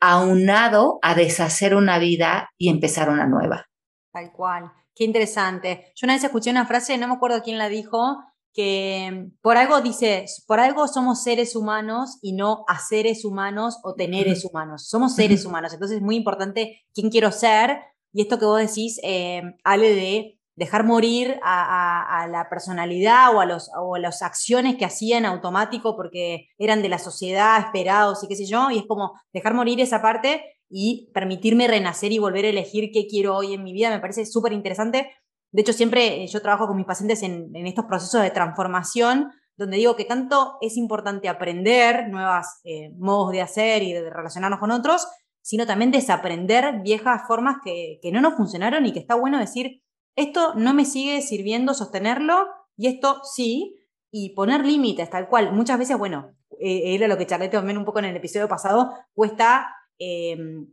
aunado 0.00 0.98
a 1.02 1.14
deshacer 1.14 1.74
una 1.74 1.98
vida 1.98 2.48
y 2.56 2.70
empezar 2.70 3.10
una 3.10 3.26
nueva. 3.26 3.66
Tal 4.14 4.32
cual. 4.32 4.72
Qué 4.94 5.04
interesante. 5.04 5.92
Yo 5.94 6.06
una 6.06 6.14
vez 6.14 6.24
escuché 6.24 6.50
una 6.50 6.64
frase, 6.64 6.96
no 6.96 7.06
me 7.06 7.12
acuerdo 7.12 7.42
quién 7.42 7.58
la 7.58 7.68
dijo, 7.68 8.16
que 8.54 9.28
por 9.42 9.58
algo 9.58 9.82
dice, 9.82 10.24
por 10.46 10.58
algo 10.58 10.88
somos 10.88 11.22
seres 11.22 11.54
humanos 11.54 12.18
y 12.22 12.32
no 12.32 12.64
haceres 12.66 13.26
humanos 13.26 13.78
o 13.84 13.92
teneres 13.92 14.46
humanos. 14.46 14.88
Somos 14.88 15.14
seres 15.14 15.44
humanos. 15.44 15.74
Entonces 15.74 15.98
es 15.98 16.02
muy 16.02 16.16
importante 16.16 16.82
quién 16.94 17.10
quiero 17.10 17.30
ser 17.30 17.78
y 18.12 18.22
esto 18.22 18.38
que 18.38 18.44
vos 18.44 18.60
decís, 18.60 19.00
eh, 19.02 19.42
Ale, 19.64 19.94
de 19.94 20.38
dejar 20.54 20.84
morir 20.84 21.38
a, 21.42 22.26
la 22.30 22.48
personalidad 22.48 23.34
o 23.34 23.40
a, 23.40 23.46
los, 23.46 23.70
o 23.78 23.96
las 23.96 24.22
acciones 24.22 24.76
que 24.76 24.84
hacían 24.84 25.24
automático 25.24 25.96
porque 25.96 26.48
eran 26.58 26.82
de 26.82 26.88
la 26.88 26.98
sociedad, 26.98 27.58
esperados 27.58 28.22
y 28.22 28.28
qué 28.28 28.36
sé 28.36 28.46
yo, 28.46 28.70
y 28.70 28.78
es 28.78 28.84
como 28.86 29.12
dejar 29.32 29.54
morir 29.54 29.80
esa 29.80 30.02
parte 30.02 30.44
y 30.68 31.10
permitirme 31.12 31.68
renacer 31.68 32.12
y 32.12 32.18
volver 32.18 32.44
a 32.44 32.48
elegir 32.48 32.90
qué 32.92 33.06
quiero 33.06 33.36
hoy 33.36 33.54
en 33.54 33.62
mi 33.62 33.72
vida, 33.72 33.90
me 33.90 34.00
parece 34.00 34.24
súper 34.26 34.52
interesante. 34.52 35.10
De 35.50 35.60
hecho, 35.60 35.72
siempre 35.72 36.22
eh, 36.22 36.26
yo 36.26 36.40
trabajo 36.40 36.66
con 36.66 36.76
mis 36.76 36.86
pacientes 36.86 37.22
en, 37.22 37.54
estos 37.66 37.84
procesos 37.84 38.22
de 38.22 38.30
transformación, 38.30 39.30
donde 39.56 39.76
digo 39.76 39.96
que 39.96 40.06
tanto 40.06 40.56
es 40.62 40.78
importante 40.78 41.28
aprender 41.28 42.08
nuevos 42.08 42.46
eh, 42.64 42.90
modos 42.98 43.32
de 43.32 43.42
hacer 43.42 43.82
y 43.82 43.92
de 43.92 44.08
relacionarnos 44.08 44.60
con 44.60 44.70
otros, 44.70 45.06
sino 45.42 45.66
también 45.66 45.90
desaprender 45.90 46.80
viejas 46.82 47.22
formas 47.26 47.56
que, 47.64 48.00
no 48.12 48.20
nos 48.20 48.34
funcionaron 48.34 48.86
y 48.86 48.92
que 48.92 49.00
está 49.00 49.14
bueno 49.14 49.38
decir, 49.38 49.82
esto 50.16 50.54
no 50.54 50.72
me 50.72 50.84
sigue 50.84 51.20
sirviendo 51.20 51.74
sostenerlo 51.74 52.46
y 52.76 52.86
esto 52.86 53.20
sí, 53.24 53.76
y 54.10 54.34
poner 54.34 54.64
límites, 54.64 55.10
tal 55.10 55.28
cual. 55.28 55.52
Muchas 55.52 55.78
veces, 55.78 55.98
bueno, 55.98 56.34
eh, 56.60 56.94
era 56.94 57.08
lo 57.08 57.18
que 57.18 57.26
charlé 57.26 57.48
también 57.48 57.78
un 57.78 57.84
poco 57.84 57.98
en 57.98 58.06
el 58.06 58.16
episodio 58.16 58.48
pasado, 58.48 58.92
cuesta 59.14 59.66
em, 59.98 60.66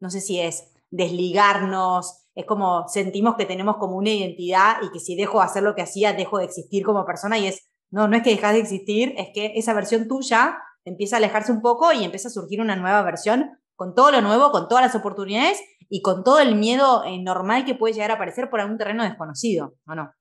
no 0.00 0.10
sé 0.10 0.20
si 0.20 0.40
es 0.40 0.72
desligarnos, 0.90 2.26
es 2.34 2.44
como 2.44 2.88
sentimos 2.88 3.36
que 3.36 3.46
tenemos 3.46 3.76
como 3.76 3.96
una 3.96 4.10
identidad 4.10 4.76
y 4.82 4.90
que 4.90 4.98
si 4.98 5.16
dejo 5.16 5.38
de 5.38 5.44
hacer 5.44 5.62
lo 5.62 5.74
que 5.74 5.82
hacía, 5.82 6.12
dejo 6.12 6.38
de 6.38 6.44
existir 6.44 6.84
como 6.84 7.06
persona 7.06 7.38
y 7.38 7.46
es, 7.46 7.68
no, 7.90 8.08
no 8.08 8.16
es 8.16 8.22
que 8.22 8.30
dejas 8.30 8.52
de 8.52 8.60
existir, 8.60 9.14
es 9.16 9.28
que 9.32 9.52
esa 9.54 9.74
versión 9.74 10.08
tuya 10.08 10.58
empieza 10.84 11.16
a 11.16 11.18
alejarse 11.18 11.52
un 11.52 11.62
poco 11.62 11.92
y 11.92 12.04
empieza 12.04 12.28
a 12.28 12.32
surgir 12.32 12.60
una 12.60 12.76
nueva 12.76 13.02
versión 13.02 13.58
con 13.76 13.94
todo 13.94 14.10
lo 14.10 14.20
nuevo, 14.20 14.50
con 14.50 14.68
todas 14.68 14.84
las 14.84 14.94
oportunidades 14.94 15.60
y 15.88 16.02
con 16.02 16.24
todo 16.24 16.40
el 16.40 16.54
miedo 16.54 17.04
eh, 17.04 17.22
normal 17.22 17.64
que 17.64 17.74
puede 17.74 17.94
llegar 17.94 18.10
a 18.10 18.14
aparecer 18.14 18.48
por 18.48 18.60
algún 18.60 18.78
terreno 18.78 19.04
desconocido, 19.04 19.74
¿o 19.86 19.94
no? 19.94 20.12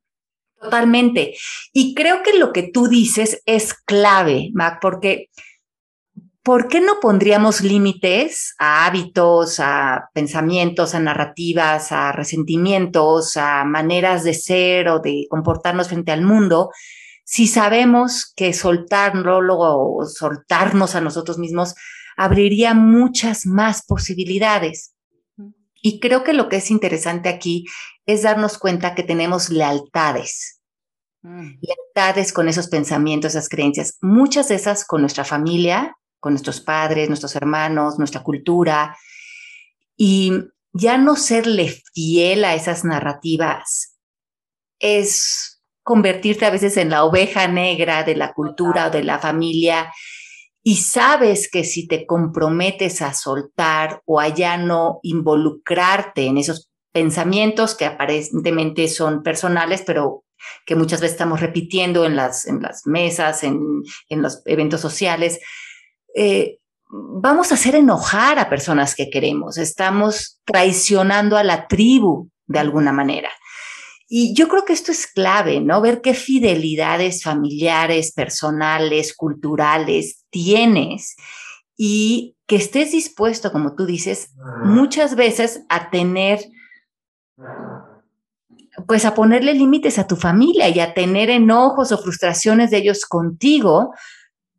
Totalmente. 0.60 1.34
Y 1.74 1.96
creo 1.96 2.22
que 2.24 2.38
lo 2.38 2.52
que 2.54 2.70
tú 2.72 2.88
dices 2.88 3.42
es 3.46 3.74
clave, 3.74 4.50
Mac, 4.54 4.80
porque 4.82 5.30
¿por 6.44 6.68
qué 6.68 6.82
no 6.82 7.00
pondríamos 7.00 7.62
límites 7.62 8.54
a 8.60 8.86
hábitos, 8.86 9.60
a 9.60 10.10
pensamientos, 10.14 10.94
a 10.94 11.00
narrativas, 11.00 11.92
a 11.92 12.12
resentimientos, 12.12 13.38
a 13.38 13.64
maneras 13.64 14.24
de 14.24 14.34
ser 14.34 14.90
o 14.90 15.00
de 15.00 15.26
comportarnos 15.30 15.88
frente 15.88 16.12
al 16.12 16.22
mundo? 16.22 16.70
Si 17.24 17.48
sabemos 17.48 18.32
que 18.36 18.54
soltarlo 18.54 19.40
o 19.58 20.06
soltarnos 20.06 20.96
a 20.96 21.02
nosotros 21.02 21.38
mismos 21.38 21.76
abriría 22.18 22.74
muchas 22.74 23.46
más 23.46 23.86
posibilidades. 23.86 24.94
Y 25.82 26.00
creo 26.00 26.24
que 26.24 26.34
lo 26.34 26.48
que 26.48 26.58
es 26.58 26.70
interesante 26.70 27.30
aquí 27.30 27.66
es 28.06 28.22
darnos 28.22 28.58
cuenta 28.58 28.94
que 28.94 29.04
tenemos 29.04 29.50
lealtades. 29.50 30.62
Mm. 31.24 31.54
Lealtades 31.62 32.34
con 32.34 32.48
esos 32.48 32.68
pensamientos, 32.68 33.32
esas 33.32 33.50
creencias. 33.50 33.98
Muchas 34.02 34.50
de 34.50 34.56
esas 34.56 34.86
con 34.86 35.02
nuestra 35.02 35.26
familia, 35.26 35.98
con 36.20 36.34
nuestros 36.34 36.62
padres, 36.62 37.10
nuestros 37.10 37.36
hermanos, 37.36 37.98
nuestra 37.98 38.22
cultura. 38.22 38.96
Y 39.98 40.34
ya 40.74 40.98
no 40.98 41.16
serle 41.16 41.82
fiel 41.94 42.46
a 42.46 42.56
esas 42.56 42.86
narrativas 42.86 43.98
es 44.80 45.62
convertirte 45.84 46.46
a 46.46 46.50
veces 46.50 46.78
en 46.78 46.90
la 46.90 47.04
oveja 47.04 47.48
negra 47.48 48.04
de 48.04 48.16
la 48.16 48.34
cultura 48.34 48.88
o 48.88 48.92
de 48.92 49.04
la 49.04 49.20
familia 49.20 49.92
y 50.64 50.78
sabes 50.78 51.50
que 51.50 51.64
si 51.64 51.88
te 51.88 52.06
comprometes 52.06 53.02
a 53.02 53.14
soltar 53.14 54.02
o 54.06 54.20
a 54.20 54.28
ya 54.28 54.58
no 54.58 55.00
involucrarte 55.02 56.26
en 56.26 56.38
esos 56.38 56.70
pensamientos 56.92 57.76
que 57.76 57.86
aparentemente 57.86 58.88
son 58.88 59.24
personales, 59.24 59.84
pero 59.86 60.24
que 60.66 60.76
muchas 60.76 61.02
veces 61.02 61.14
estamos 61.14 61.40
repitiendo 61.40 62.06
en 62.06 62.16
las, 62.16 62.46
en 62.46 62.62
las 62.62 62.86
mesas, 62.86 63.44
en, 63.44 63.60
en 64.10 64.22
los 64.22 64.42
eventos 64.46 64.82
sociales, 64.82 65.40
eh, 66.16 66.58
vamos 66.90 67.52
a 67.52 67.56
hacer 67.56 67.76
enojar 67.76 68.38
a 68.38 68.50
personas 68.50 68.96
que 68.96 69.10
queremos, 69.10 69.58
estamos 69.58 70.40
traicionando 70.46 71.38
a 71.38 71.44
la 71.44 71.68
tribu 71.68 72.30
de 72.48 72.60
alguna 72.60 72.92
manera. 72.92 73.30
Y 74.14 74.34
yo 74.34 74.50
creo 74.50 74.66
que 74.66 74.74
esto 74.74 74.92
es 74.92 75.08
clave, 75.08 75.62
¿no? 75.62 75.80
Ver 75.80 76.02
qué 76.02 76.14
fidelidades 76.14 77.24
familiares, 77.24 78.12
personales, 78.12 79.16
culturales 79.16 80.26
tienes 80.30 81.16
y 81.78 82.36
que 82.46 82.58
estés 82.58 82.92
dispuesto, 82.92 83.54
como 83.54 83.74
tú 83.74 83.86
dices, 83.86 84.34
muchas 84.62 85.16
veces 85.16 85.62
a 85.70 85.90
tener, 85.92 86.42
pues 88.86 89.06
a 89.06 89.16
ponerle 89.16 89.54
límites 89.54 89.98
a 89.98 90.08
tu 90.08 90.18
familia 90.18 90.68
y 90.68 90.82
a 90.82 90.94
tener 90.94 91.30
enojos 91.30 91.94
o 91.94 91.98
frustraciones 91.98 92.70
de 92.70 92.80
ellos 92.80 93.06
contigo, 93.06 93.94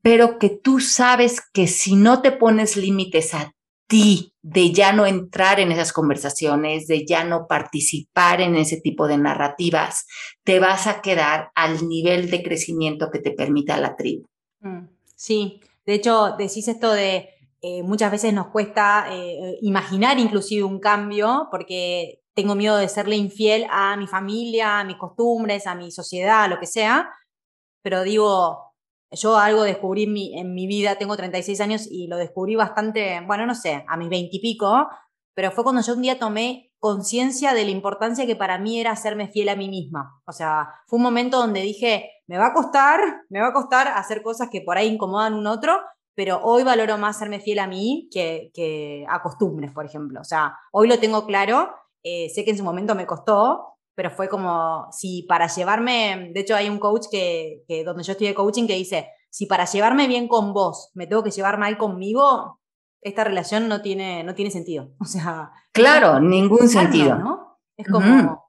pero 0.00 0.38
que 0.38 0.48
tú 0.48 0.80
sabes 0.80 1.42
que 1.52 1.66
si 1.66 1.94
no 1.94 2.22
te 2.22 2.32
pones 2.32 2.78
límites 2.78 3.34
a 3.34 3.52
ti 3.86 4.31
de 4.42 4.72
ya 4.72 4.92
no 4.92 5.06
entrar 5.06 5.60
en 5.60 5.70
esas 5.70 5.92
conversaciones, 5.92 6.88
de 6.88 7.06
ya 7.06 7.24
no 7.24 7.46
participar 7.46 8.40
en 8.40 8.56
ese 8.56 8.80
tipo 8.80 9.06
de 9.06 9.16
narrativas, 9.16 10.06
te 10.44 10.58
vas 10.58 10.88
a 10.88 11.00
quedar 11.00 11.50
al 11.54 11.88
nivel 11.88 12.28
de 12.30 12.42
crecimiento 12.42 13.10
que 13.10 13.20
te 13.20 13.30
permita 13.30 13.78
la 13.78 13.94
tribu. 13.94 14.26
Mm, 14.60 14.88
sí, 15.14 15.60
de 15.86 15.94
hecho, 15.94 16.34
decís 16.36 16.66
esto 16.66 16.92
de 16.92 17.28
eh, 17.60 17.84
muchas 17.84 18.10
veces 18.10 18.34
nos 18.34 18.48
cuesta 18.48 19.06
eh, 19.10 19.58
imaginar 19.62 20.18
inclusive 20.18 20.64
un 20.64 20.80
cambio 20.80 21.46
porque 21.50 22.20
tengo 22.34 22.56
miedo 22.56 22.76
de 22.76 22.88
serle 22.88 23.14
infiel 23.14 23.66
a 23.70 23.96
mi 23.96 24.08
familia, 24.08 24.80
a 24.80 24.84
mis 24.84 24.96
costumbres, 24.96 25.68
a 25.68 25.76
mi 25.76 25.92
sociedad, 25.92 26.44
a 26.44 26.48
lo 26.48 26.58
que 26.58 26.66
sea, 26.66 27.10
pero 27.82 28.02
digo, 28.02 28.71
yo 29.12 29.36
algo 29.36 29.62
descubrí 29.62 30.04
en 30.34 30.54
mi, 30.54 30.66
vida, 30.66 30.96
tengo 30.96 31.16
36 31.16 31.60
años 31.60 31.86
y 31.90 32.06
lo 32.08 32.16
descubrí 32.16 32.56
bastante, 32.56 33.20
bueno, 33.26 33.46
no 33.46 33.54
sé, 33.54 33.84
a 33.86 33.96
mis 33.96 34.08
20 34.08 34.36
y 34.36 34.40
pico, 34.40 34.88
pero 35.34 35.50
fue 35.50 35.64
cuando 35.64 35.82
yo 35.82 35.94
un 35.94 36.02
día 36.02 36.18
tomé 36.18 36.72
conciencia 36.78 37.54
de 37.54 37.64
la 37.64 37.70
importancia 37.70 38.26
que 38.26 38.36
para 38.36 38.58
mí 38.58 38.80
era 38.80 38.90
hacerme 38.90 39.28
fiel 39.28 39.48
a 39.50 39.56
mí 39.56 39.68
misma. 39.68 40.20
O 40.26 40.32
sea, 40.32 40.68
fue 40.86 40.96
un 40.96 41.04
momento 41.04 41.38
donde 41.38 41.60
dije, 41.60 42.10
me 42.26 42.38
va 42.38 42.48
a 42.48 42.54
costar, 42.54 43.00
me 43.28 43.40
va 43.40 43.48
a 43.48 43.52
costar 43.52 43.88
hacer 43.88 44.22
cosas 44.22 44.48
que 44.50 44.62
por 44.62 44.76
ahí 44.76 44.88
incomodan 44.88 45.34
a 45.34 45.36
un 45.36 45.46
otro, 45.46 45.78
pero 46.14 46.40
hoy 46.42 46.64
valoro 46.64 46.98
más 46.98 47.18
serme 47.18 47.40
fiel 47.40 47.60
a 47.60 47.66
mí 47.66 48.08
que, 48.12 48.50
que 48.52 49.06
a 49.08 49.22
costumbres, 49.22 49.72
por 49.72 49.86
ejemplo. 49.86 50.20
O 50.20 50.24
sea, 50.24 50.56
hoy 50.72 50.88
lo 50.88 50.98
tengo 50.98 51.26
claro, 51.26 51.70
eh, 52.02 52.28
sé 52.30 52.44
que 52.44 52.50
en 52.50 52.58
su 52.58 52.64
momento 52.64 52.94
me 52.94 53.06
costó, 53.06 53.78
pero 54.02 54.16
fue 54.16 54.28
como, 54.28 54.88
si 54.90 55.22
para 55.28 55.46
llevarme, 55.46 56.32
de 56.34 56.40
hecho 56.40 56.56
hay 56.56 56.68
un 56.68 56.80
coach 56.80 57.06
que, 57.08 57.62
que 57.68 57.84
donde 57.84 58.02
yo 58.02 58.10
estudié 58.10 58.34
coaching 58.34 58.66
que 58.66 58.74
dice, 58.74 59.06
si 59.30 59.46
para 59.46 59.64
llevarme 59.64 60.08
bien 60.08 60.26
con 60.26 60.52
vos 60.52 60.90
me 60.94 61.06
tengo 61.06 61.22
que 61.22 61.30
llevar 61.30 61.56
mal 61.56 61.78
conmigo, 61.78 62.58
esta 63.00 63.22
relación 63.22 63.68
no 63.68 63.80
tiene, 63.80 64.24
no 64.24 64.34
tiene 64.34 64.50
sentido. 64.50 64.90
O 65.00 65.04
sea... 65.04 65.52
Claro, 65.70 66.18
ningún 66.18 66.68
sentido. 66.68 67.14
¿no? 67.14 67.60
Es 67.76 67.86
como... 67.86 68.44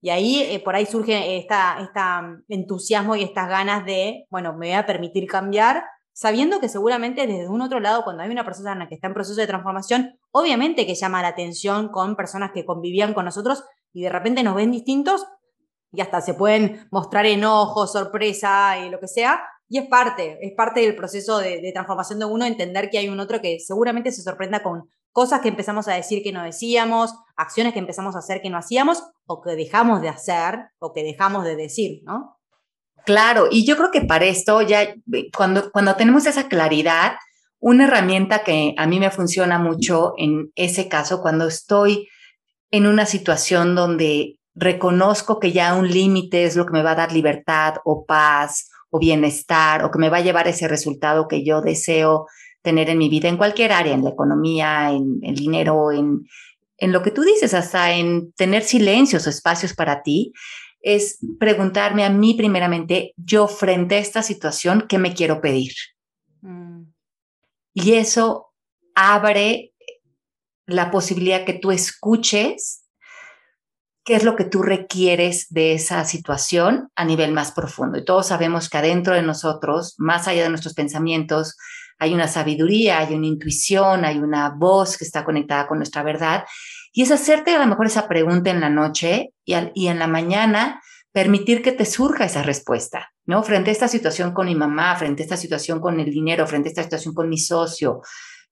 Y 0.00 0.08
ahí, 0.08 0.40
eh, 0.44 0.62
por 0.64 0.74
ahí 0.74 0.86
surge 0.86 1.36
esta, 1.36 1.78
esta 1.82 2.38
entusiasmo 2.48 3.16
y 3.16 3.22
estas 3.22 3.50
ganas 3.50 3.84
de, 3.84 4.24
bueno, 4.30 4.54
me 4.54 4.68
voy 4.68 4.76
a 4.76 4.86
permitir 4.86 5.26
cambiar, 5.26 5.84
sabiendo 6.14 6.58
que 6.58 6.70
seguramente 6.70 7.26
desde 7.26 7.50
un 7.50 7.60
otro 7.60 7.80
lado, 7.80 8.02
cuando 8.02 8.22
hay 8.22 8.30
una 8.30 8.46
persona 8.46 8.88
que 8.88 8.94
está 8.94 9.08
en 9.08 9.14
proceso 9.14 9.42
de 9.42 9.46
transformación, 9.46 10.18
obviamente 10.30 10.86
que 10.86 10.94
llama 10.94 11.20
la 11.20 11.28
atención 11.28 11.90
con 11.90 12.16
personas 12.16 12.52
que 12.54 12.64
convivían 12.64 13.12
con 13.12 13.26
nosotros 13.26 13.62
y 13.92 14.02
de 14.02 14.08
repente 14.08 14.42
nos 14.42 14.54
ven 14.54 14.70
distintos 14.70 15.26
y 15.92 16.00
hasta 16.00 16.20
se 16.20 16.34
pueden 16.34 16.86
mostrar 16.90 17.26
enojo, 17.26 17.86
sorpresa 17.86 18.78
y 18.78 18.90
lo 18.90 19.00
que 19.00 19.08
sea. 19.08 19.42
Y 19.68 19.78
es 19.78 19.86
parte, 19.86 20.38
es 20.42 20.52
parte 20.56 20.80
del 20.80 20.96
proceso 20.96 21.38
de, 21.38 21.70
transformación 21.72 22.18
de 22.18 22.24
uno, 22.24 22.44
entender 22.44 22.90
que 22.90 22.98
hay 22.98 23.08
un 23.08 23.20
otro 23.20 23.40
que 23.40 23.58
seguramente 23.60 24.12
se 24.12 24.22
sorprenda 24.22 24.62
con 24.62 24.90
cosas 25.12 25.40
que 25.40 25.48
empezamos 25.48 25.88
a 25.88 25.94
decir 25.94 26.22
que 26.22 26.32
no 26.32 26.42
decíamos, 26.42 27.14
acciones 27.36 27.72
que 27.72 27.78
empezamos 27.78 28.14
a 28.14 28.20
hacer 28.20 28.40
que 28.42 28.50
no 28.50 28.58
hacíamos, 28.58 29.02
o 29.26 29.40
que 29.40 29.50
dejamos 29.56 30.02
de 30.02 30.08
hacer, 30.08 30.70
o 30.78 30.92
que 30.92 31.02
dejamos 31.02 31.44
de 31.44 31.56
decir, 31.56 32.02
¿no? 32.04 32.36
Claro, 33.04 33.48
y 33.50 33.64
yo 33.64 33.76
creo 33.76 33.90
que 33.90 34.02
para 34.02 34.26
esto 34.26 34.62
ya, 34.62 34.94
cuando, 35.36 35.70
cuando 35.72 35.96
tenemos 35.96 36.26
esa 36.26 36.48
claridad, 36.48 37.14
una 37.58 37.84
herramienta 37.84 38.42
que 38.44 38.74
a 38.76 38.86
mí 38.86 39.00
me 39.00 39.10
funciona 39.10 39.58
mucho 39.58 40.14
en 40.16 40.52
ese 40.54 40.88
caso, 40.88 41.22
cuando 41.22 41.46
estoy 41.46 42.08
en 42.70 42.86
una 42.86 43.06
situación 43.06 43.74
donde 43.74 44.38
reconozco 44.54 45.40
que 45.40 45.52
ya 45.52 45.74
un 45.74 45.88
límite 45.88 46.44
es 46.44 46.56
lo 46.56 46.66
que 46.66 46.72
me 46.72 46.82
va 46.82 46.92
a 46.92 46.96
dar 46.96 47.12
libertad 47.12 47.76
o 47.84 48.04
paz 48.04 48.70
o 48.90 48.98
bienestar 48.98 49.84
o 49.84 49.90
que 49.90 49.98
me 49.98 50.08
va 50.08 50.18
a 50.18 50.22
llevar 50.22 50.48
ese 50.48 50.68
resultado 50.68 51.28
que 51.28 51.44
yo 51.44 51.60
deseo 51.60 52.26
tener 52.62 52.90
en 52.90 52.98
mi 52.98 53.08
vida, 53.08 53.28
en 53.28 53.36
cualquier 53.36 53.72
área, 53.72 53.94
en 53.94 54.04
la 54.04 54.10
economía, 54.10 54.90
en 54.90 55.20
el 55.22 55.34
dinero, 55.34 55.92
en, 55.92 56.26
en 56.76 56.92
lo 56.92 57.02
que 57.02 57.10
tú 57.10 57.22
dices, 57.22 57.54
hasta 57.54 57.92
en 57.92 58.32
tener 58.32 58.62
silencios 58.62 59.26
o 59.26 59.30
espacios 59.30 59.72
para 59.72 60.02
ti, 60.02 60.32
es 60.82 61.18
preguntarme 61.38 62.04
a 62.04 62.10
mí 62.10 62.34
primeramente, 62.34 63.14
yo 63.16 63.48
frente 63.48 63.96
a 63.96 63.98
esta 63.98 64.22
situación, 64.22 64.86
¿qué 64.88 64.98
me 64.98 65.14
quiero 65.14 65.40
pedir? 65.40 65.72
Mm. 66.42 66.84
Y 67.74 67.92
eso 67.92 68.52
abre 68.94 69.69
la 70.70 70.90
posibilidad 70.90 71.44
que 71.44 71.54
tú 71.54 71.70
escuches 71.70 72.80
qué 74.04 74.16
es 74.16 74.24
lo 74.24 74.34
que 74.34 74.44
tú 74.44 74.62
requieres 74.62 75.46
de 75.50 75.74
esa 75.74 76.04
situación 76.04 76.90
a 76.96 77.04
nivel 77.04 77.32
más 77.32 77.52
profundo. 77.52 77.98
Y 77.98 78.04
todos 78.04 78.28
sabemos 78.28 78.68
que 78.68 78.78
adentro 78.78 79.14
de 79.14 79.22
nosotros, 79.22 79.94
más 79.98 80.26
allá 80.26 80.44
de 80.44 80.48
nuestros 80.48 80.74
pensamientos, 80.74 81.56
hay 81.98 82.14
una 82.14 82.28
sabiduría, 82.28 82.98
hay 82.98 83.14
una 83.14 83.26
intuición, 83.26 84.04
hay 84.04 84.18
una 84.18 84.50
voz 84.50 84.96
que 84.96 85.04
está 85.04 85.24
conectada 85.24 85.66
con 85.66 85.78
nuestra 85.78 86.02
verdad. 86.02 86.44
Y 86.92 87.02
es 87.02 87.10
hacerte 87.10 87.54
a 87.54 87.58
lo 87.58 87.66
mejor 87.66 87.86
esa 87.86 88.08
pregunta 88.08 88.50
en 88.50 88.60
la 88.60 88.70
noche 88.70 89.34
y, 89.44 89.54
y 89.74 89.88
en 89.88 89.98
la 89.98 90.06
mañana 90.06 90.82
permitir 91.12 91.62
que 91.62 91.72
te 91.72 91.84
surja 91.84 92.24
esa 92.24 92.42
respuesta, 92.42 93.12
¿no? 93.26 93.42
Frente 93.42 93.70
a 93.70 93.72
esta 93.72 93.88
situación 93.88 94.32
con 94.32 94.46
mi 94.46 94.54
mamá, 94.54 94.96
frente 94.96 95.22
a 95.22 95.24
esta 95.24 95.36
situación 95.36 95.80
con 95.80 96.00
el 96.00 96.10
dinero, 96.10 96.46
frente 96.46 96.68
a 96.68 96.70
esta 96.70 96.82
situación 96.84 97.14
con 97.14 97.28
mi 97.28 97.38
socio, 97.38 98.00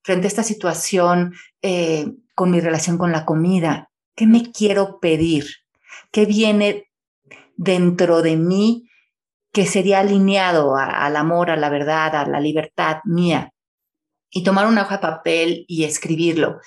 frente 0.03 0.27
a 0.27 0.29
esta 0.29 0.43
situación 0.43 1.33
eh, 1.61 2.07
con 2.35 2.51
mi 2.51 2.59
relación 2.59 2.97
con 2.97 3.11
la 3.11 3.25
comida? 3.25 3.89
¿Qué 4.15 4.27
me 4.27 4.51
quiero 4.51 4.99
pedir? 4.99 5.45
¿Qué 6.11 6.25
viene 6.25 6.89
dentro 7.55 8.21
de 8.21 8.35
mí 8.35 8.89
que 9.51 9.65
sería 9.65 9.99
alineado 9.99 10.75
al 10.75 11.15
amor, 11.15 11.49
a 11.49 11.55
la 11.55 11.69
verdad, 11.69 12.15
a 12.15 12.25
la 12.27 12.39
libertad 12.39 12.97
mía? 13.05 13.53
Y 14.29 14.43
tomar 14.43 14.67
una 14.67 14.83
hoja 14.83 14.97
de 14.97 15.01
papel 15.01 15.65
y 15.67 15.85
escribirlo. 15.85 16.59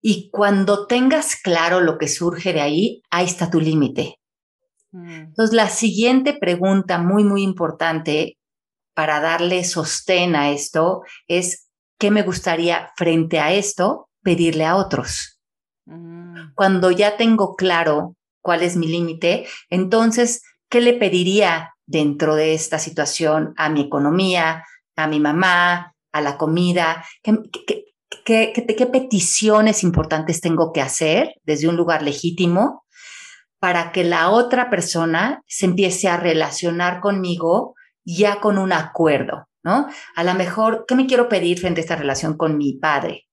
Y 0.00 0.30
cuando 0.30 0.86
tengas 0.86 1.36
claro 1.36 1.80
lo 1.80 1.98
que 1.98 2.08
surge 2.08 2.52
de 2.52 2.60
ahí, 2.60 3.02
ahí 3.10 3.26
está 3.26 3.50
tu 3.50 3.60
límite. 3.60 4.18
Mm. 4.92 5.10
Entonces, 5.28 5.54
la 5.54 5.68
siguiente 5.68 6.34
pregunta 6.34 6.98
muy, 6.98 7.24
muy 7.24 7.42
importante 7.42 8.38
para 8.94 9.20
darle 9.20 9.64
sostén 9.64 10.34
a 10.34 10.50
esto 10.50 11.02
es, 11.26 11.67
¿qué 11.98 12.10
me 12.10 12.22
gustaría 12.22 12.92
frente 12.96 13.40
a 13.40 13.52
esto 13.52 14.08
pedirle 14.22 14.64
a 14.64 14.76
otros? 14.76 15.40
Mm. 15.86 16.54
Cuando 16.54 16.90
ya 16.90 17.16
tengo 17.16 17.56
claro 17.56 18.16
cuál 18.40 18.62
es 18.62 18.76
mi 18.76 18.86
límite, 18.86 19.46
entonces, 19.68 20.42
¿qué 20.68 20.80
le 20.80 20.94
pediría 20.94 21.74
dentro 21.86 22.34
de 22.34 22.54
esta 22.54 22.78
situación 22.78 23.54
a 23.56 23.68
mi 23.68 23.82
economía, 23.82 24.64
a 24.96 25.06
mi 25.06 25.20
mamá, 25.20 25.94
a 26.12 26.20
la 26.20 26.36
comida? 26.38 27.04
¿Qué, 27.22 27.32
qué 28.24 28.88
peticiones 28.90 29.82
importantes 29.82 30.40
tengo 30.40 30.72
que 30.72 30.80
hacer 30.80 31.34
desde 31.44 31.68
un 31.68 31.76
lugar 31.76 32.02
legítimo 32.02 32.84
para 33.60 33.92
que 33.92 34.04
la 34.04 34.30
otra 34.30 34.70
persona 34.70 35.42
se 35.46 35.66
empiece 35.66 36.08
a 36.08 36.16
relacionar 36.16 37.00
conmigo 37.00 37.74
ya 38.04 38.40
con 38.40 38.56
un 38.56 38.72
acuerdo, 38.72 39.47
¿no? 39.62 39.88
A 40.14 40.24
lo 40.24 40.34
mejor, 40.34 40.84
¿qué 40.86 40.94
me 40.94 41.06
quiero 41.06 41.28
pedir 41.28 41.58
frente 41.58 41.80
a 41.80 41.82
esta 41.82 41.96
relación 41.96 42.36
con 42.36 42.56
mi 42.56 42.74
padre? 42.74 43.26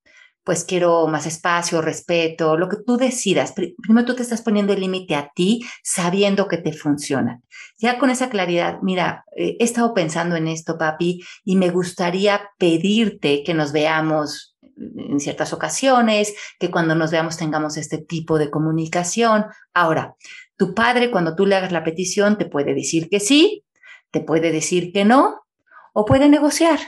Pues 0.44 0.64
quiero 0.64 1.08
más 1.08 1.26
espacio, 1.26 1.82
respeto, 1.82 2.56
lo 2.56 2.70
que 2.70 2.78
tú 2.86 2.98
decidas. 2.98 3.54
Primero 3.54 4.06
tú 4.06 4.16
te 4.16 4.22
estás 4.22 4.44
poniendo 4.44 4.74
el 4.74 4.82
límite 4.82 5.16
a 5.16 5.32
ti 5.34 5.66
sabiendo 5.84 6.48
que 6.48 6.58
te 6.58 6.72
funciona. 6.72 7.42
Ya 7.80 7.98
con 7.98 8.12
esa 8.12 8.30
claridad, 8.30 8.78
mira, 8.84 9.26
eh, 9.36 9.58
he 9.60 9.64
estado 9.64 9.94
pensando 9.96 10.36
en 10.36 10.48
esto, 10.48 10.78
papi, 10.78 11.24
y 11.44 11.56
me 11.56 11.72
gustaría 11.72 12.50
pedirte 12.60 13.44
que 13.44 13.56
nos 13.56 13.72
veamos 13.72 14.56
en 14.78 15.20
ciertas 15.20 15.54
ocasiones, 15.54 16.36
que 16.60 16.70
cuando 16.70 16.96
nos 16.96 17.12
veamos 17.12 17.38
tengamos 17.38 17.78
este 17.78 17.98
tipo 17.98 18.38
de 18.38 18.50
comunicación. 18.50 19.46
Ahora, 19.74 20.16
tu 20.58 20.74
padre 20.74 21.12
cuando 21.12 21.36
tú 21.36 21.46
le 21.46 21.56
hagas 21.56 21.72
la 21.72 21.84
petición 21.84 22.38
te 22.38 22.46
puede 22.46 22.74
decir 22.74 23.10
que 23.10 23.20
sí, 23.20 23.66
te 24.12 24.22
puede 24.22 24.52
decir 24.52 24.92
que 24.92 25.06
no 25.06 25.45
o 25.96 26.06
puede 26.06 26.28
negociar. 26.30 26.80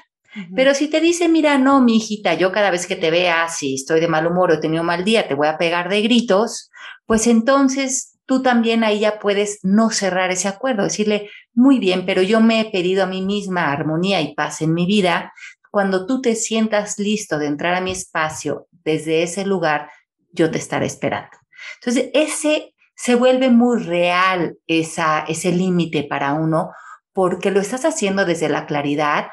Pero 0.56 0.76
si 0.76 0.88
te 0.88 1.00
dice, 1.00 1.30
mira, 1.30 1.58
no, 1.58 1.82
mi 1.82 1.96
hijita, 1.98 2.36
yo 2.36 2.52
cada 2.52 2.70
vez 2.70 2.86
que 2.86 2.96
te 2.96 3.10
vea, 3.10 3.48
si 3.48 3.74
estoy 3.74 4.00
de 4.00 4.08
mal 4.08 4.28
humor 4.28 4.52
o 4.52 4.54
he 4.56 4.60
tenido 4.60 4.82
un 4.82 4.88
mal 4.88 5.04
día, 5.04 5.28
te 5.28 5.34
voy 5.34 5.48
a 5.48 5.58
pegar 5.58 5.89
de 5.89 6.02
gritos, 6.02 6.70
pues 7.08 7.26
entonces 7.26 8.20
tú 8.28 8.43
también 8.43 8.84
ahí 8.84 9.00
ya 9.00 9.17
puedes 9.17 9.60
no 9.63 9.89
cerrar 9.89 10.30
ese 10.30 10.48
acuerdo, 10.48 10.84
decirle, 10.84 11.32
muy 11.54 11.80
bien, 11.80 12.06
pero 12.06 12.22
yo 12.22 12.39
me 12.39 12.60
he 12.60 12.70
pedido 12.70 13.04
a 13.04 13.08
mí 13.08 13.24
misma 13.24 13.72
armonía 13.72 14.22
y 14.22 14.36
paz 14.36 14.62
en 14.62 14.76
mi 14.76 14.86
vida, 14.86 15.34
cuando 15.72 16.06
tú 16.06 16.22
te 16.22 16.36
sientas 16.36 17.00
listo 17.00 17.39
de 17.39 17.48
entrar 17.48 17.74
a 17.74 17.82
mi 17.82 17.91
espacio 17.91 18.67
desde 18.84 19.24
ese 19.24 19.46
lugar, 19.46 19.89
yo 20.34 20.52
te 20.52 20.60
estaré 20.60 20.86
esperando. 20.86 21.36
Entonces, 21.80 22.12
ese 22.13 22.76
se 22.96 23.15
vuelve 23.15 23.50
muy 23.50 23.82
real 23.82 24.58
esa, 24.67 25.22
ese 25.28 25.52
límite 25.52 26.04
para 26.04 26.34
uno 26.34 26.72
porque 27.17 27.49
lo 27.49 27.60
estás 27.60 27.84
haciendo 27.84 28.25
desde 28.25 28.47
la 28.47 28.67
claridad, 28.67 29.30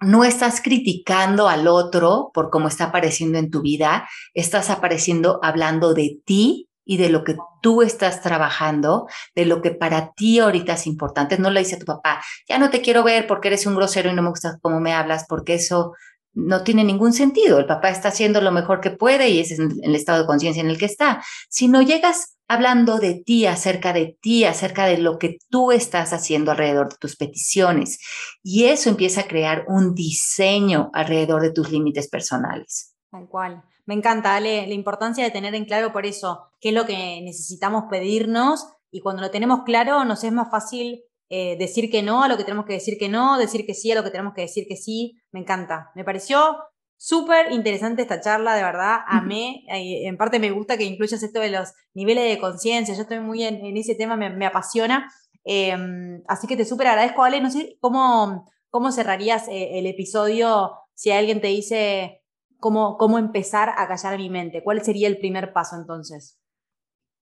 no 0.00 0.24
estás 0.24 0.62
criticando 0.62 1.46
al 1.46 1.68
otro 1.68 2.30
por 2.32 2.48
cómo 2.48 2.68
está 2.68 2.84
apareciendo 2.84 3.36
en 3.36 3.50
tu 3.50 3.60
vida, 3.60 4.08
estás 4.32 4.70
apareciendo 4.70 5.38
hablando 5.42 5.92
de 5.92 6.22
ti 6.24 6.70
y 6.86 6.96
de 6.96 7.10
lo 7.10 7.22
que 7.22 7.36
tú 7.60 7.82
estás 7.82 8.22
trabajando, 8.22 9.08
de 9.34 9.44
lo 9.44 9.60
que 9.60 9.72
para 9.72 10.14
ti 10.14 10.38
ahorita 10.38 10.72
es 10.72 10.86
importante. 10.86 11.36
No 11.36 11.50
le 11.50 11.60
dice 11.60 11.76
a 11.76 11.80
tu 11.80 11.84
papá, 11.84 12.22
ya 12.48 12.56
no 12.56 12.70
te 12.70 12.80
quiero 12.80 13.04
ver 13.04 13.26
porque 13.26 13.48
eres 13.48 13.66
un 13.66 13.74
grosero 13.74 14.08
y 14.08 14.14
no 14.14 14.22
me 14.22 14.30
gusta 14.30 14.56
cómo 14.62 14.80
me 14.80 14.94
hablas, 14.94 15.26
porque 15.28 15.56
eso 15.56 15.92
no 16.36 16.62
tiene 16.62 16.84
ningún 16.84 17.12
sentido. 17.12 17.58
El 17.58 17.66
papá 17.66 17.88
está 17.88 18.08
haciendo 18.08 18.40
lo 18.40 18.52
mejor 18.52 18.80
que 18.80 18.90
puede 18.90 19.30
y 19.30 19.40
ese 19.40 19.54
es 19.54 19.60
el 19.60 19.94
estado 19.94 20.20
de 20.20 20.26
conciencia 20.26 20.62
en 20.62 20.68
el 20.68 20.78
que 20.78 20.84
está. 20.84 21.24
Si 21.48 21.66
no 21.66 21.80
llegas 21.82 22.36
hablando 22.46 22.98
de 22.98 23.14
ti, 23.14 23.46
acerca 23.46 23.92
de 23.92 24.18
ti, 24.20 24.44
acerca 24.44 24.84
de 24.86 24.98
lo 24.98 25.18
que 25.18 25.38
tú 25.48 25.72
estás 25.72 26.12
haciendo 26.12 26.50
alrededor 26.50 26.90
de 26.90 26.96
tus 27.00 27.16
peticiones, 27.16 27.98
y 28.42 28.66
eso 28.66 28.88
empieza 28.88 29.22
a 29.22 29.28
crear 29.28 29.64
un 29.66 29.94
diseño 29.94 30.90
alrededor 30.92 31.42
de 31.42 31.52
tus 31.52 31.72
límites 31.72 32.08
personales. 32.08 32.94
Tal 33.10 33.26
cual. 33.28 33.64
Me 33.86 33.94
encanta, 33.94 34.36
Ale, 34.36 34.66
la 34.66 34.74
importancia 34.74 35.24
de 35.24 35.30
tener 35.30 35.54
en 35.54 35.64
claro 35.64 35.92
por 35.92 36.06
eso 36.06 36.50
qué 36.60 36.68
es 36.68 36.74
lo 36.74 36.86
que 36.86 37.20
necesitamos 37.22 37.84
pedirnos 37.90 38.66
y 38.90 39.00
cuando 39.00 39.22
lo 39.22 39.30
tenemos 39.30 39.62
claro 39.64 40.04
nos 40.04 40.22
es 40.24 40.32
más 40.32 40.50
fácil 40.50 41.02
eh, 41.28 41.56
decir 41.58 41.90
que 41.90 42.02
no 42.02 42.22
a 42.22 42.28
lo 42.28 42.36
que 42.36 42.44
tenemos 42.44 42.66
que 42.66 42.74
decir 42.74 42.96
que 42.98 43.08
no, 43.08 43.38
decir 43.38 43.66
que 43.66 43.74
sí 43.74 43.90
a 43.90 43.96
lo 43.96 44.04
que 44.04 44.10
tenemos 44.10 44.34
que 44.34 44.42
decir 44.42 44.66
que 44.68 44.76
sí. 44.76 45.18
Me 45.32 45.40
encanta. 45.40 45.90
Me 45.94 46.04
pareció 46.04 46.56
súper 46.96 47.52
interesante 47.52 48.02
esta 48.02 48.20
charla, 48.20 48.54
de 48.54 48.62
verdad. 48.62 48.98
Amé. 49.06 49.64
Eh, 49.68 50.06
en 50.06 50.16
parte 50.16 50.38
me 50.38 50.50
gusta 50.50 50.76
que 50.76 50.84
incluyas 50.84 51.22
esto 51.22 51.40
de 51.40 51.50
los 51.50 51.72
niveles 51.94 52.28
de 52.32 52.40
conciencia. 52.40 52.94
Yo 52.94 53.02
estoy 53.02 53.20
muy 53.20 53.42
en, 53.42 53.76
ese 53.76 53.94
tema, 53.94 54.16
me, 54.16 54.46
apasiona. 54.46 55.10
Em, 55.44 56.22
así 56.28 56.46
que 56.46 56.56
te 56.56 56.64
súper 56.64 56.88
agradezco, 56.88 57.22
Ale. 57.22 57.40
No 57.40 57.50
sé 57.50 57.76
cómo, 57.80 58.50
cómo 58.70 58.92
cerrarías 58.92 59.48
eh, 59.48 59.78
el 59.78 59.86
episodio 59.86 60.72
si 60.94 61.10
alguien 61.10 61.40
te 61.40 61.48
dice, 61.48 62.22
cómo, 62.58 62.96
cómo 62.96 63.18
empezar 63.18 63.74
a 63.76 63.86
callar 63.86 64.16
mi 64.18 64.30
mente. 64.30 64.62
¿Cuál 64.62 64.82
sería 64.82 65.08
el 65.08 65.18
primer 65.18 65.52
paso 65.52 65.76
entonces? 65.76 66.38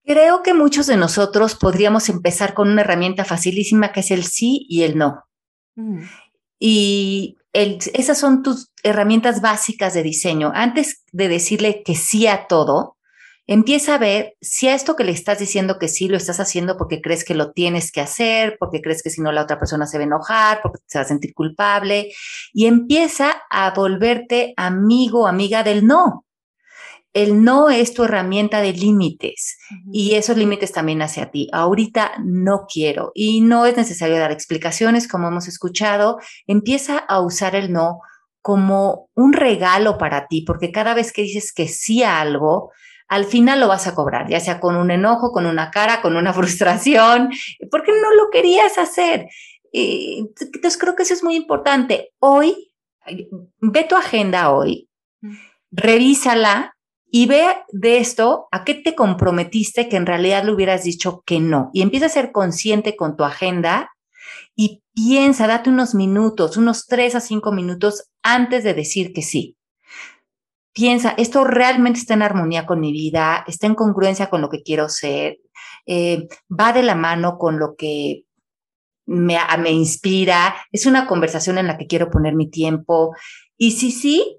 Creo 0.09 0.41
que 0.41 0.55
muchos 0.55 0.87
de 0.87 0.97
nosotros 0.97 1.53
podríamos 1.53 2.09
empezar 2.09 2.55
con 2.55 2.71
una 2.71 2.81
herramienta 2.81 3.25
facilísima 3.25 3.91
que 3.91 3.99
es 3.99 4.09
el 4.09 4.23
sí 4.23 4.65
y 4.67 4.81
el 4.81 4.97
no. 4.97 5.25
Mm. 5.75 5.99
Y 6.57 7.37
esas 7.53 8.17
son 8.17 8.41
tus 8.41 8.71
herramientas 8.81 9.39
básicas 9.39 9.93
de 9.93 10.01
diseño. 10.01 10.51
Antes 10.55 11.03
de 11.11 11.27
decirle 11.27 11.83
que 11.83 11.93
sí 11.93 12.25
a 12.25 12.47
todo, 12.47 12.97
Empieza 13.51 13.95
a 13.95 13.97
ver 13.97 14.35
si 14.41 14.67
a 14.67 14.75
esto 14.75 14.95
que 14.95 15.03
le 15.03 15.11
estás 15.11 15.39
diciendo 15.39 15.79
que 15.79 15.87
sí 15.87 16.07
lo 16.07 16.17
estás 16.17 16.39
haciendo 16.39 16.77
porque 16.77 17.01
crees 17.01 17.23
que 17.25 17.33
lo 17.33 17.51
tienes 17.51 17.91
que 17.91 17.99
hacer, 17.99 18.57
porque 18.59 18.79
crees 18.79 19.01
que 19.01 19.09
si 19.09 19.21
no 19.21 19.31
la 19.31 19.41
otra 19.41 19.57
persona 19.57 19.87
se 19.87 19.97
va 19.97 20.03
a 20.03 20.05
enojar, 20.05 20.59
porque 20.61 20.77
se 20.85 20.99
va 20.99 21.01
a 21.01 21.07
sentir 21.07 21.33
culpable, 21.33 22.11
y 22.53 22.67
empieza 22.67 23.41
a 23.49 23.73
volverte 23.73 24.53
amigo, 24.55 25.25
amiga 25.25 25.63
del 25.63 25.87
no. 25.87 26.27
El 27.13 27.43
no 27.43 27.69
es 27.69 27.93
tu 27.93 28.03
herramienta 28.03 28.61
de 28.61 28.73
límites 28.73 29.57
y 29.91 30.13
esos 30.13 30.37
límites 30.37 30.71
también 30.71 31.01
hacia 31.01 31.31
ti. 31.31 31.49
Ahorita 31.51 32.11
no 32.23 32.65
quiero 32.71 33.11
y 33.15 33.41
no 33.41 33.65
es 33.65 33.75
necesario 33.77 34.19
dar 34.19 34.31
explicaciones 34.31 35.07
como 35.07 35.27
hemos 35.27 35.47
escuchado. 35.47 36.19
Empieza 36.45 36.99
a 36.99 37.19
usar 37.21 37.55
el 37.55 37.73
no 37.73 38.01
como 38.41 39.09
un 39.15 39.33
regalo 39.33 39.97
para 39.97 40.27
ti, 40.27 40.43
porque 40.45 40.71
cada 40.71 40.93
vez 40.93 41.11
que 41.11 41.23
dices 41.23 41.51
que 41.51 41.67
sí 41.67 42.03
a 42.03 42.21
algo, 42.21 42.71
al 43.07 43.25
final 43.25 43.59
lo 43.59 43.67
vas 43.67 43.87
a 43.87 43.95
cobrar, 43.95 44.29
ya 44.29 44.39
sea 44.39 44.59
con 44.59 44.75
un 44.75 44.91
enojo, 44.91 45.31
con 45.31 45.45
una 45.45 45.71
cara, 45.71 46.01
con 46.01 46.15
una 46.15 46.33
frustración, 46.33 47.29
porque 47.71 47.91
no 47.91 48.13
lo 48.15 48.29
querías 48.29 48.77
hacer. 48.77 49.27
entonces 49.73 50.77
creo 50.77 50.95
que 50.95 51.03
eso 51.03 51.13
es 51.13 51.23
muy 51.23 51.35
importante. 51.35 52.11
Hoy, 52.19 52.71
ve 53.59 53.83
tu 53.83 53.95
agenda 53.95 54.51
hoy, 54.51 54.89
revísala 55.71 56.75
y 57.11 57.25
ve 57.25 57.45
de 57.71 57.97
esto 57.97 58.47
a 58.51 58.63
qué 58.63 58.75
te 58.75 58.95
comprometiste 58.95 59.89
que 59.89 59.97
en 59.97 60.05
realidad 60.05 60.43
le 60.43 60.53
hubieras 60.53 60.83
dicho 60.83 61.23
que 61.25 61.39
no. 61.39 61.69
Y 61.73 61.81
empieza 61.81 62.05
a 62.07 62.09
ser 62.09 62.31
consciente 62.31 62.95
con 62.95 63.17
tu 63.17 63.23
agenda 63.23 63.91
y 64.55 64.83
piensa, 64.93 65.47
date 65.47 65.69
unos 65.69 65.95
minutos, 65.95 66.57
unos 66.57 66.85
tres 66.85 67.15
a 67.15 67.19
cinco 67.19 67.51
minutos 67.51 68.09
antes 68.21 68.63
de 68.63 68.73
decir 68.73 69.13
que 69.13 69.21
sí 69.21 69.57
piensa, 70.79 71.13
esto 71.17 71.43
realmente 71.43 71.99
está 71.99 72.13
en 72.13 72.21
armonía 72.21 72.65
con 72.65 72.79
mi 72.79 72.93
vida, 72.93 73.43
está 73.47 73.67
en 73.67 73.75
congruencia 73.75 74.29
con 74.29 74.39
lo 74.39 74.49
que 74.49 74.63
quiero 74.63 74.87
ser, 74.87 75.37
eh, 75.85 76.27
va 76.49 76.71
de 76.71 76.83
la 76.83 76.95
mano 76.95 77.37
con 77.37 77.59
lo 77.59 77.75
que 77.75 78.23
me, 79.05 79.37
me, 79.57 79.71
inspira, 79.71 80.55
es 80.71 80.85
una 80.85 81.05
conversación 81.05 81.57
en 81.57 81.67
la 81.67 81.77
que 81.77 81.87
quiero 81.87 82.09
poner 82.09 82.33
mi 82.33 82.49
tiempo. 82.49 83.13
Y 83.57 83.71
si 83.71 83.91
sí, 83.91 84.38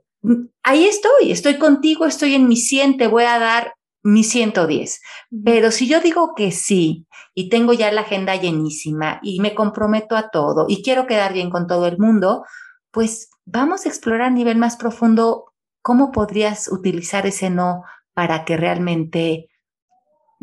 ahí 0.63 0.85
estoy, 0.85 1.31
estoy 1.31 1.59
contigo, 1.59 2.07
estoy 2.07 2.35
en 2.35 2.49
mi 2.49 2.57
100, 2.57 2.97
te 2.97 3.07
voy 3.07 3.25
a 3.25 3.39
dar 3.39 3.75
mi 4.03 4.25
110. 4.25 5.01
Pero 5.45 5.71
si 5.71 5.89
yo 5.89 6.01
digo 6.01 6.35
que 6.35 6.53
sí 6.53 7.07
y 7.35 7.49
tengo 7.49 7.73
ya 7.73 7.93
la 7.93 8.03
agenda 8.03 8.37
llenísima 8.37 9.21
y 9.23 9.41
me 9.41 9.55
comprometo 9.55 10.17
a 10.17 10.31
todo 10.31 10.67
y 10.69 10.83
quiero 10.83 11.07
quedar 11.07 11.33
bien 11.33 11.51
con 11.51 11.67
todo 11.67 11.87
el 11.87 11.99
mundo, 11.99 12.45
pues 12.91 13.31
vamos 13.45 13.85
a 13.85 13.89
explorar 13.89 14.29
a 14.29 14.31
nivel 14.31 14.57
más 14.57 14.77
profundo 14.77 15.51
¿cómo 15.83 16.13
podrías 16.13 16.69
utilizar 16.69 17.27
ese 17.27 17.51
no 17.51 17.85
para 18.15 18.45
que 18.45 18.57
realmente 18.57 19.49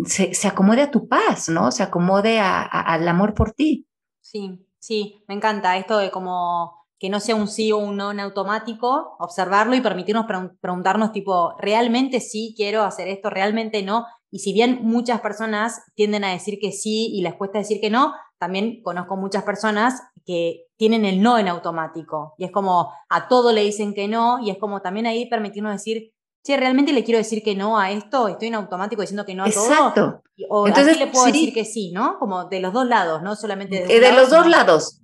se, 0.05 0.47
acomode 0.47 0.81
a 0.81 0.91
tu 0.91 1.07
paz, 1.07 1.49
¿no? 1.49 1.71
Se 1.71 1.83
acomode 1.83 2.39
al 2.39 3.07
amor 3.07 3.33
por 3.33 3.51
ti. 3.51 3.87
Sí, 4.21 4.65
sí, 4.79 5.23
me 5.27 5.35
encanta 5.35 5.77
esto 5.77 5.97
de 5.97 6.11
como 6.11 6.76
que 6.99 7.09
no 7.09 7.19
sea 7.19 7.35
un 7.35 7.47
sí 7.47 7.71
o 7.71 7.77
un 7.77 7.97
no 7.97 8.11
en 8.11 8.19
automático, 8.19 9.15
observarlo 9.19 9.75
y 9.75 9.81
permitirnos 9.81 10.25
preguntarnos 10.59 11.11
tipo, 11.11 11.55
¿realmente 11.59 12.19
sí 12.19 12.53
quiero 12.57 12.83
hacer 12.83 13.07
esto? 13.07 13.29
¿Realmente 13.29 13.83
no? 13.83 14.05
Y 14.31 14.39
si 14.39 14.53
bien 14.53 14.79
muchas 14.81 15.21
personas 15.21 15.81
tienden 15.95 16.23
a 16.23 16.31
decir 16.31 16.59
que 16.59 16.71
sí 16.71 17.09
y 17.13 17.21
les 17.21 17.35
cuesta 17.35 17.59
decir 17.59 17.79
que 17.79 17.89
no, 17.89 18.13
también 18.39 18.81
conozco 18.83 19.15
muchas 19.15 19.43
personas 19.43 20.01
que 20.25 20.65
tienen 20.75 21.05
el 21.05 21.21
no 21.21 21.37
en 21.37 21.47
automático. 21.47 22.33
Y 22.37 22.45
es 22.45 22.51
como 22.51 22.91
a 23.09 23.27
todo 23.27 23.53
le 23.53 23.63
dicen 23.63 23.93
que 23.93 24.07
no, 24.07 24.39
y 24.39 24.49
es 24.49 24.57
como 24.57 24.81
también 24.81 25.07
ahí 25.07 25.29
permitirnos 25.29 25.71
decir, 25.71 26.11
che, 26.47 26.55
realmente 26.55 26.93
le 26.93 27.03
quiero 27.03 27.17
decir 27.17 27.43
que 27.43 27.55
no 27.55 27.77
a 27.77 27.91
esto, 27.91 28.29
estoy 28.29 28.47
en 28.47 28.55
automático 28.55 29.01
diciendo 29.01 29.25
que 29.25 29.35
no 29.35 29.43
a 29.43 29.51
todo. 29.51 29.67
Exacto. 29.67 30.23
O 30.49 30.65
Entonces 30.65 30.97
le 30.97 31.07
puedo 31.07 31.25
decir 31.25 31.53
que 31.53 31.65
sí, 31.65 31.91
¿no? 31.91 32.17
Como 32.19 32.45
de 32.45 32.61
los 32.61 32.71
dos 32.71 32.87
lados, 32.87 33.21
no 33.21 33.35
solamente 33.35 33.85
de, 33.85 33.99
de 33.99 34.13
los 34.13 34.29
dos 34.29 34.47
lados, 34.47 35.01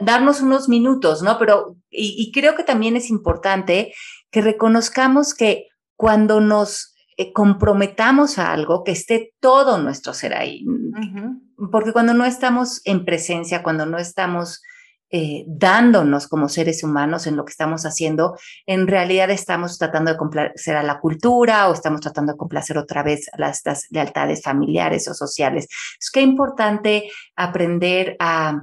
darnos 0.00 0.40
unos 0.42 0.68
minutos, 0.68 1.22
¿no? 1.22 1.38
Pero, 1.38 1.76
y, 1.90 2.30
creo 2.30 2.54
que 2.54 2.62
también 2.62 2.94
es 2.94 3.10
importante 3.10 3.92
que 4.30 4.42
reconozcamos 4.42 5.34
que 5.34 5.66
cuando 5.96 6.40
nos 6.40 6.94
eh, 7.16 7.32
comprometamos 7.32 8.38
a 8.38 8.52
algo, 8.52 8.84
que 8.84 8.92
esté 8.92 9.32
todo 9.40 9.78
nuestro 9.78 10.14
ser 10.14 10.34
ahí. 10.34 10.64
Porque 11.72 11.92
cuando 11.92 12.14
no 12.14 12.24
estamos 12.24 12.80
en 12.84 13.04
presencia, 13.04 13.64
cuando 13.64 13.86
no 13.86 13.98
estamos 13.98 14.62
eh, 15.12 15.44
dándonos 15.46 16.28
como 16.28 16.48
seres 16.48 16.84
humanos 16.84 17.26
en 17.26 17.36
lo 17.36 17.44
que 17.44 17.50
estamos 17.50 17.84
haciendo, 17.84 18.38
en 18.64 18.86
realidad 18.86 19.30
estamos 19.30 19.76
tratando 19.76 20.12
de 20.12 20.16
complacer 20.16 20.76
a 20.76 20.84
la 20.84 21.00
cultura 21.00 21.68
o 21.68 21.72
estamos 21.72 22.00
tratando 22.00 22.32
de 22.32 22.38
complacer 22.38 22.78
otra 22.78 23.02
vez 23.02 23.28
a 23.32 23.38
las, 23.38 23.62
lealtades 23.90 24.42
familiares 24.42 25.08
o 25.08 25.14
sociales. 25.14 25.66
Es 25.98 26.10
que 26.10 26.20
importante 26.20 27.10
aprender 27.34 28.16
a, 28.20 28.62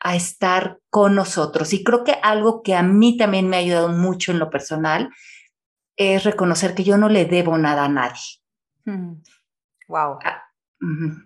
a 0.00 0.16
estar 0.16 0.78
con 0.90 1.14
nosotros. 1.14 1.72
Y 1.72 1.82
creo 1.82 2.04
que 2.04 2.16
algo 2.22 2.62
que 2.62 2.76
a 2.76 2.82
mí 2.82 3.16
también 3.16 3.48
me 3.48 3.56
ha 3.56 3.60
ayudado 3.60 3.88
mucho 3.88 4.30
en 4.30 4.38
lo 4.38 4.50
personal 4.50 5.10
es 5.96 6.24
reconocer 6.24 6.74
que 6.74 6.84
yo 6.84 6.96
no 6.96 7.08
le 7.08 7.24
debo 7.24 7.58
nada 7.58 7.84
a 7.84 7.88
nadie. 7.88 8.20
Wow. 9.88 10.18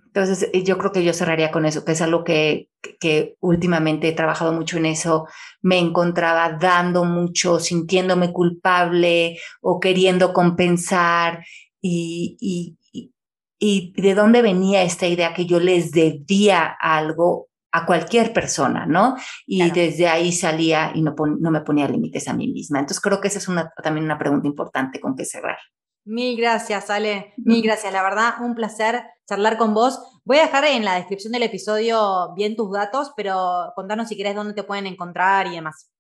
Entonces, 0.06 0.50
eh, 0.52 0.64
yo 0.64 0.78
creo 0.78 0.92
que 0.92 1.04
yo 1.04 1.12
cerraría 1.12 1.50
con 1.50 1.66
eso, 1.66 1.84
que 1.84 1.92
es 1.92 2.02
algo 2.02 2.24
que, 2.24 2.70
que, 3.00 3.36
últimamente 3.40 4.08
he 4.08 4.12
trabajado 4.12 4.52
mucho 4.52 4.76
en 4.76 4.86
eso. 4.86 5.26
Me 5.62 5.78
encontraba 5.78 6.58
dando 6.60 7.04
mucho, 7.04 7.58
sintiéndome 7.58 8.32
culpable 8.32 9.38
o 9.60 9.80
queriendo 9.80 10.32
compensar. 10.32 11.44
Y, 11.80 12.36
y, 12.40 13.10
y, 13.58 13.92
de 14.00 14.14
dónde 14.14 14.42
venía 14.42 14.82
esta 14.82 15.06
idea 15.06 15.34
que 15.34 15.46
yo 15.46 15.60
les 15.60 15.90
debía 15.92 16.66
algo 16.66 17.48
a 17.70 17.84
cualquier 17.86 18.32
persona, 18.32 18.86
¿no? 18.86 19.16
Y 19.46 19.70
desde 19.70 20.08
ahí 20.08 20.32
salía 20.32 20.92
y 20.94 21.02
no, 21.02 21.14
no 21.38 21.50
me 21.50 21.60
ponía 21.60 21.86
límites 21.86 22.26
a 22.28 22.34
mí 22.34 22.48
misma. 22.48 22.78
Entonces, 22.80 23.00
creo 23.00 23.20
que 23.20 23.28
esa 23.28 23.38
es 23.38 23.48
una, 23.48 23.72
también 23.82 24.04
una 24.04 24.18
pregunta 24.18 24.46
importante 24.46 25.00
con 25.00 25.14
que 25.14 25.24
cerrar. 25.24 25.58
Mil 26.04 26.38
gracias, 26.38 26.88
Ale. 26.88 27.34
Mil 27.36 27.62
gracias. 27.62 27.92
La 27.92 28.02
verdad, 28.02 28.34
un 28.40 28.54
placer 28.54 29.02
charlar 29.28 29.58
con 29.58 29.74
vos. 29.74 30.00
Voy 30.24 30.38
a 30.38 30.46
dejar 30.46 30.64
en 30.64 30.84
la 30.84 30.96
descripción 30.96 31.32
del 31.32 31.42
episodio 31.42 32.32
bien 32.34 32.56
tus 32.56 32.72
datos, 32.72 33.12
pero 33.16 33.72
contanos 33.76 34.08
si 34.08 34.16
querés 34.16 34.34
dónde 34.34 34.54
te 34.54 34.64
pueden 34.64 34.86
encontrar 34.86 35.46
y 35.46 35.56
demás. 35.56 35.90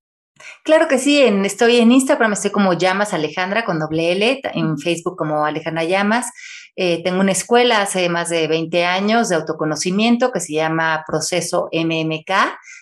Claro 0.64 0.86
que 0.86 0.98
sí, 0.98 1.20
en, 1.20 1.44
estoy 1.44 1.78
en 1.78 1.90
Instagram, 1.90 2.32
estoy 2.32 2.50
como 2.50 2.72
Llamas 2.72 3.12
Alejandra 3.12 3.64
con 3.64 3.80
doble 3.80 4.12
L, 4.12 4.40
en 4.54 4.78
Facebook 4.78 5.16
como 5.16 5.44
Alejandra 5.44 5.84
Llamas. 5.84 6.30
Eh, 6.76 7.02
tengo 7.02 7.20
una 7.20 7.32
escuela 7.32 7.82
hace 7.82 8.08
más 8.08 8.28
de 8.28 8.46
20 8.46 8.84
años 8.84 9.28
de 9.28 9.34
autoconocimiento 9.34 10.30
que 10.30 10.38
se 10.38 10.52
llama 10.52 11.02
Proceso 11.06 11.68
MMK, 11.72 12.30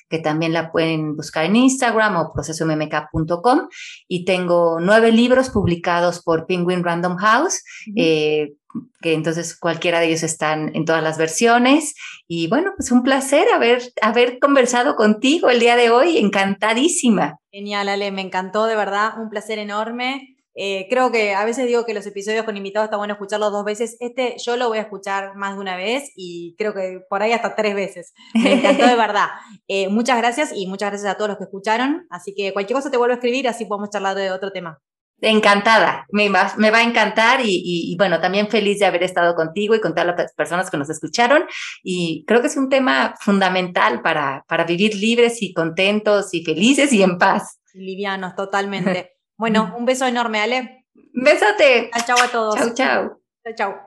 que 0.08 0.18
también 0.18 0.52
la 0.52 0.72
pueden 0.72 1.16
buscar 1.16 1.44
en 1.44 1.56
Instagram 1.56 2.16
o 2.16 2.32
procesommk.com. 2.32 3.68
Y 4.08 4.24
tengo 4.24 4.78
nueve 4.80 5.12
libros 5.12 5.50
publicados 5.50 6.22
por 6.22 6.46
Penguin 6.46 6.84
Random 6.84 7.16
House. 7.16 7.62
Eh, 7.96 8.54
que 9.00 9.14
entonces 9.14 9.58
cualquiera 9.58 10.00
de 10.00 10.08
ellos 10.08 10.22
están 10.22 10.74
en 10.74 10.84
todas 10.84 11.02
las 11.02 11.18
versiones. 11.18 11.94
Y 12.28 12.48
bueno, 12.48 12.72
pues 12.76 12.92
un 12.92 13.02
placer 13.02 13.48
haber, 13.48 13.82
haber 14.02 14.38
conversado 14.38 14.96
contigo 14.96 15.48
el 15.48 15.60
día 15.60 15.76
de 15.76 15.90
hoy, 15.90 16.18
encantadísima. 16.18 17.38
Genial, 17.50 17.88
Ale, 17.88 18.12
me 18.12 18.22
encantó, 18.22 18.66
de 18.66 18.76
verdad, 18.76 19.18
un 19.18 19.30
placer 19.30 19.58
enorme. 19.58 20.35
Eh, 20.58 20.86
creo 20.88 21.12
que 21.12 21.34
a 21.34 21.44
veces 21.44 21.66
digo 21.66 21.84
que 21.84 21.92
los 21.92 22.06
episodios 22.06 22.46
con 22.46 22.56
invitados 22.56 22.86
está 22.86 22.96
bueno 22.96 23.12
escucharlos 23.12 23.52
dos 23.52 23.64
veces. 23.64 23.98
Este 24.00 24.36
yo 24.42 24.56
lo 24.56 24.68
voy 24.68 24.78
a 24.78 24.82
escuchar 24.82 25.36
más 25.36 25.54
de 25.54 25.60
una 25.60 25.76
vez 25.76 26.10
y 26.16 26.54
creo 26.56 26.72
que 26.72 27.00
por 27.10 27.22
ahí 27.22 27.32
hasta 27.32 27.54
tres 27.54 27.74
veces. 27.74 28.14
Me 28.34 28.54
encantó 28.54 28.86
de 28.86 28.96
verdad. 28.96 29.28
Eh, 29.68 29.88
muchas 29.88 30.16
gracias 30.16 30.52
y 30.54 30.66
muchas 30.66 30.90
gracias 30.90 31.12
a 31.12 31.16
todos 31.16 31.28
los 31.28 31.38
que 31.38 31.44
escucharon. 31.44 32.06
Así 32.08 32.34
que 32.34 32.54
cualquier 32.54 32.76
cosa 32.76 32.90
te 32.90 32.96
vuelvo 32.96 33.12
a 33.12 33.16
escribir, 33.16 33.46
así 33.46 33.66
podemos 33.66 33.90
charlar 33.90 34.16
de 34.16 34.30
otro 34.30 34.50
tema. 34.50 34.80
Encantada, 35.20 36.06
me 36.10 36.28
va, 36.28 36.52
me 36.58 36.70
va 36.70 36.78
a 36.78 36.82
encantar 36.82 37.40
y, 37.42 37.94
bueno, 37.96 38.20
también 38.20 38.48
feliz 38.48 38.78
de 38.78 38.84
haber 38.84 39.02
estado 39.02 39.34
contigo 39.34 39.74
y 39.74 39.80
con 39.80 39.94
todas 39.94 40.14
las 40.14 40.34
personas 40.34 40.70
que 40.70 40.76
nos 40.76 40.90
escucharon. 40.90 41.44
Y 41.82 42.24
creo 42.26 42.42
que 42.42 42.48
es 42.48 42.56
un 42.56 42.68
tema 42.68 43.14
fundamental 43.20 44.02
para, 44.02 44.44
para 44.46 44.64
vivir 44.64 44.94
libres 44.94 45.42
y 45.42 45.54
contentos 45.54 46.34
y 46.34 46.44
felices 46.44 46.92
y 46.92 47.02
en 47.02 47.16
paz. 47.16 47.60
Livianos, 47.72 48.34
totalmente. 48.34 49.12
Bueno, 49.38 49.74
un 49.76 49.84
beso 49.84 50.06
enorme, 50.06 50.40
Ale. 50.40 50.86
Besote. 51.12 51.90
Chao, 51.92 52.04
chao 52.06 52.24
a 52.24 52.28
todos. 52.28 52.54
Chao, 52.56 52.74
chao. 52.74 53.20
Chao, 53.44 53.54
chao. 53.56 53.85